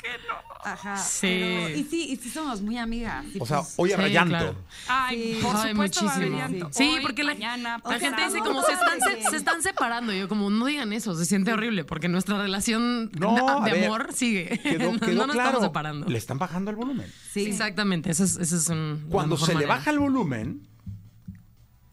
que 0.02 0.08
no. 0.28 0.52
Ajá. 0.64 0.96
Sí. 0.96 1.26
pero- 1.26 1.68
y 1.70 1.84
sí, 1.84 2.10
y 2.12 2.16
sí 2.16 2.30
somos 2.30 2.60
muy 2.60 2.78
amigas. 2.78 3.24
O 3.40 3.46
sea, 3.46 3.58
pues, 3.62 3.74
hoy 3.76 3.92
habrá 3.92 4.06
Sí, 4.06 4.12
llanto. 4.12 4.28
claro. 4.30 4.54
Ay, 4.88 5.34
Sí. 5.34 5.38
por 5.42 5.56
Ay, 5.56 5.70
supuesto 5.70 6.04
va 6.06 6.12
a 6.12 6.14
haber 6.16 6.30
muchísimo. 6.30 6.58
llanto. 6.60 6.78
Sí, 6.78 6.90
Hoy, 6.96 7.02
porque 7.02 7.24
la, 7.24 7.32
mañana, 7.34 7.80
la 7.84 7.98
gente 7.98 8.24
dice 8.24 8.38
como 8.40 8.62
se 8.62 8.72
están, 8.72 9.00
se, 9.00 9.30
se 9.30 9.36
están 9.36 9.62
separando. 9.62 10.12
Yo 10.12 10.28
como, 10.28 10.50
no 10.50 10.66
digan 10.66 10.92
eso, 10.92 11.14
se 11.16 11.24
siente 11.24 11.52
horrible 11.52 11.84
porque 11.84 12.08
nuestra 12.08 12.38
relación 12.38 13.10
No, 13.18 13.34
de, 13.34 13.40
a 13.40 13.60
de 13.64 13.72
ver, 13.72 13.84
amor 13.86 14.12
sigue. 14.12 14.58
Quedó, 14.62 14.92
no, 14.92 15.00
quedó 15.00 15.14
no 15.22 15.26
nos 15.26 15.34
claro. 15.34 15.48
estamos 15.50 15.66
separando. 15.66 16.06
Le 16.08 16.18
están 16.18 16.38
bajando 16.38 16.70
el 16.70 16.76
volumen. 16.76 17.12
sí. 17.32 17.44
Exactamente, 17.46 18.10
ese 18.10 18.24
es, 18.24 18.68
un... 18.68 19.06
Cuando 19.10 19.36
se 19.36 19.54
le 19.54 19.66
baja 19.66 19.90
el 19.90 19.98
volumen, 19.98 20.66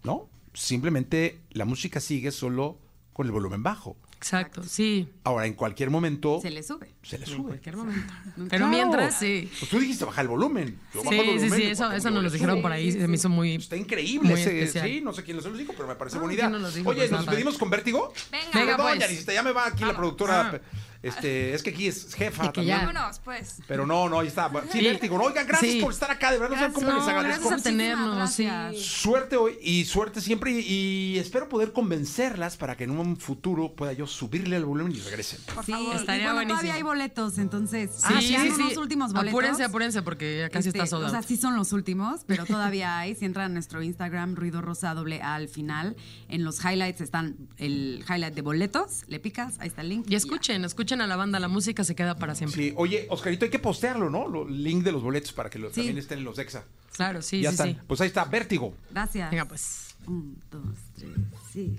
¿no? 0.04 0.30
Simplemente 0.54 1.42
la 1.52 1.66
música 1.66 2.00
sigue 2.00 2.32
solo 2.32 2.78
con 3.14 3.26
el 3.26 3.32
volumen 3.32 3.64
bajo. 3.64 3.98
Exacto, 4.22 4.64
sí. 4.64 5.08
Ahora, 5.24 5.46
en 5.46 5.54
cualquier 5.54 5.90
momento 5.90 6.40
Se 6.42 6.50
le 6.50 6.62
sube. 6.62 6.94
se 7.04 7.18
le 7.18 7.24
En 7.24 7.30
sube. 7.32 7.48
cualquier 7.48 7.78
momento. 7.78 8.14
Pero 8.36 8.48
Claro. 8.50 8.68
mientras, 8.68 9.18
sí. 9.18 9.50
Pues 9.60 9.72
tú 9.72 9.80
dijiste 9.80 10.04
bajar 10.04 10.24
el 10.26 10.28
volumen. 10.30 10.78
Yo 10.94 11.00
bajo 11.04 11.14
el 11.14 11.40
Sí, 11.40 11.50
sí, 11.50 11.56
sí, 11.56 11.64
eso, 11.64 11.90
eso 11.92 12.10
nos 12.12 12.22
lo 12.24 12.30
dijeron 12.30 12.62
por 12.62 12.70
ahí, 12.74 12.92
se 12.92 13.08
me 13.08 13.16
hizo 13.16 13.30
muy... 13.30 13.56
Está 13.56 13.78
increíble 13.78 14.30
Muy 14.30 14.42
ese, 14.42 14.60
especial. 14.60 14.88
sí, 14.90 15.00
no 15.02 15.14
sé 15.14 15.24
quién 15.24 15.38
los 15.38 15.46
los 15.46 15.58
dijo, 15.58 15.72
pero 15.74 15.88
me 15.88 15.96
parece 15.96 16.18
Ah, 16.18 16.20
buena 16.20 16.36
¿quién 16.36 16.48
idea. 16.48 16.50
nos 16.50 16.62
los 16.62 16.76
dijo? 16.76 16.90
Oye, 16.90 17.00
Pues 17.00 17.12
¿nos 17.12 17.20
nada. 17.22 17.32
despedimos 17.32 17.58
con 17.58 17.70
Vértigo? 17.70 18.14
Venga, 18.30 18.46
Venga, 18.54 18.78
pues. 18.78 19.00
Yanisita, 19.00 19.34
ya 19.34 19.42
me 19.44 19.52
va 19.54 19.68
aquí 19.68 19.86
la 19.86 19.96
productora. 19.96 20.52
Ah. 20.54 20.60
Este, 21.02 21.54
es 21.54 21.64
que 21.64 21.70
aquí 21.70 21.88
es 21.88 22.14
jefa 22.14 22.48
que 22.52 22.62
también. 22.62 22.78
Vámonos, 22.80 23.20
pues. 23.20 23.58
Pero 23.68 23.86
no, 23.86 24.10
no, 24.10 24.20
ahí 24.20 24.28
está. 24.28 24.52
Sí. 24.72 24.82
Vértigo. 24.84 25.18
No, 25.18 25.24
Oigan, 25.26 25.48
gracias 25.48 25.72
Sí. 25.74 25.82
por 25.82 25.94
estar 25.94 26.12
acá. 26.12 26.32
De 26.32 26.40
verdad, 26.40 26.58
no 26.60 26.68
sé 26.68 26.74
cómo 26.74 26.88
les 27.00 27.08
agradezco. 27.08 27.48
gracias 27.50 27.62
a 27.62 27.64
tenernos, 27.64 28.32
sí. 28.34 28.44
gracias. 28.46 28.86
Suerte 28.86 29.38
hoy 29.38 29.58
y 29.62 29.86
suerte 29.86 30.20
siempre 30.20 30.52
y, 30.52 30.60
y 30.60 31.20
espero 31.20 31.48
poder 31.48 31.72
convencerlas 31.72 32.58
para 32.58 32.76
que 32.76 32.84
en 32.84 32.92
un 32.92 33.16
futuro 33.18 33.74
pueda 33.76 33.94
yo 33.94 34.08
subirle 34.08 34.58
el 34.58 34.66
volumen 34.66 34.92
y 34.94 35.00
regresen. 35.00 35.40
Por 35.54 35.64
Sí, 35.64 35.72
favor. 35.72 35.96
Estaría 35.96 36.22
y 36.22 36.26
bueno, 36.26 36.34
buenísimo. 36.36 36.60
todavía 36.60 36.74
hay 36.76 36.84
boletos, 36.84 37.38
entonces 37.38 37.92
Sí, 37.96 38.04
ah, 38.06 38.20
sí, 38.20 38.28
sí. 38.56 38.62
unos 38.62 38.78
últimos 38.78 39.14
boletos. 39.14 39.30
Apúrense, 39.34 39.64
apúrense 39.64 40.02
porque 40.02 40.40
ya 40.40 40.50
casi 40.50 40.70
Este, 40.70 40.80
está 40.80 40.88
soldado. 40.90 41.14
O 41.14 41.16
sea, 41.16 41.26
sí 41.26 41.38
son 41.38 41.56
los 41.56 41.72
últimos, 41.72 42.22
pero 42.26 42.46
todavía 42.46 42.98
hay. 43.00 43.16
Si 43.16 43.26
entran 43.26 43.52
a 43.52 43.54
nuestro 43.54 43.82
Instagram, 43.82 44.36
Ruido 44.36 44.62
Rosa 44.62 44.94
doble 44.94 45.22
A 45.22 45.36
al 45.36 45.48
final, 45.48 45.96
en 46.28 46.44
los 46.44 46.64
highlights 46.66 47.02
están 47.02 47.38
el 47.58 48.04
highlight 48.10 48.34
de 48.34 48.42
boletos, 48.42 49.04
le 49.08 49.20
picas, 49.20 49.60
ahí 49.60 49.68
está 49.70 49.82
el 49.82 49.90
link. 49.90 50.06
Y 50.10 50.16
escuchen, 50.16 50.66
escuchen 50.66 50.89
a 50.96 51.08
la 51.08 51.16
banda, 51.16 51.40
la 51.40 51.48
música 51.48 51.84
se 51.84 51.96
queda 51.96 52.16
para 52.18 52.36
siempre. 52.36 52.62
Sí, 52.70 52.74
oye, 52.76 53.08
Oscarito, 53.10 53.46
hay 53.46 53.52
que 53.52 53.60
postearlo, 53.60 54.10
¿no? 54.10 54.48
El 54.48 54.64
link 54.64 54.84
de 54.84 54.92
los 54.92 55.04
boletos 55.04 55.32
para 55.34 55.50
que 55.50 55.60
lo- 55.60 55.70
Sí. 55.70 55.76
también 55.76 55.98
estén 55.98 56.20
en 56.20 56.26
los 56.26 56.38
Exa. 56.40 56.64
Claro, 56.96 57.22
sí, 57.22 57.42
ya 57.42 57.50
sí, 57.50 57.54
están. 57.54 57.70
sí. 57.74 57.78
Pues 57.88 58.02
ahí 58.02 58.08
está, 58.08 58.26
Vértigo. 58.26 58.74
Gracias. 58.92 59.30
Venga, 59.32 59.46
pues. 59.46 59.96
Un, 60.08 60.42
dos, 60.52 60.76
tres, 60.98 61.12
sí. 61.54 61.76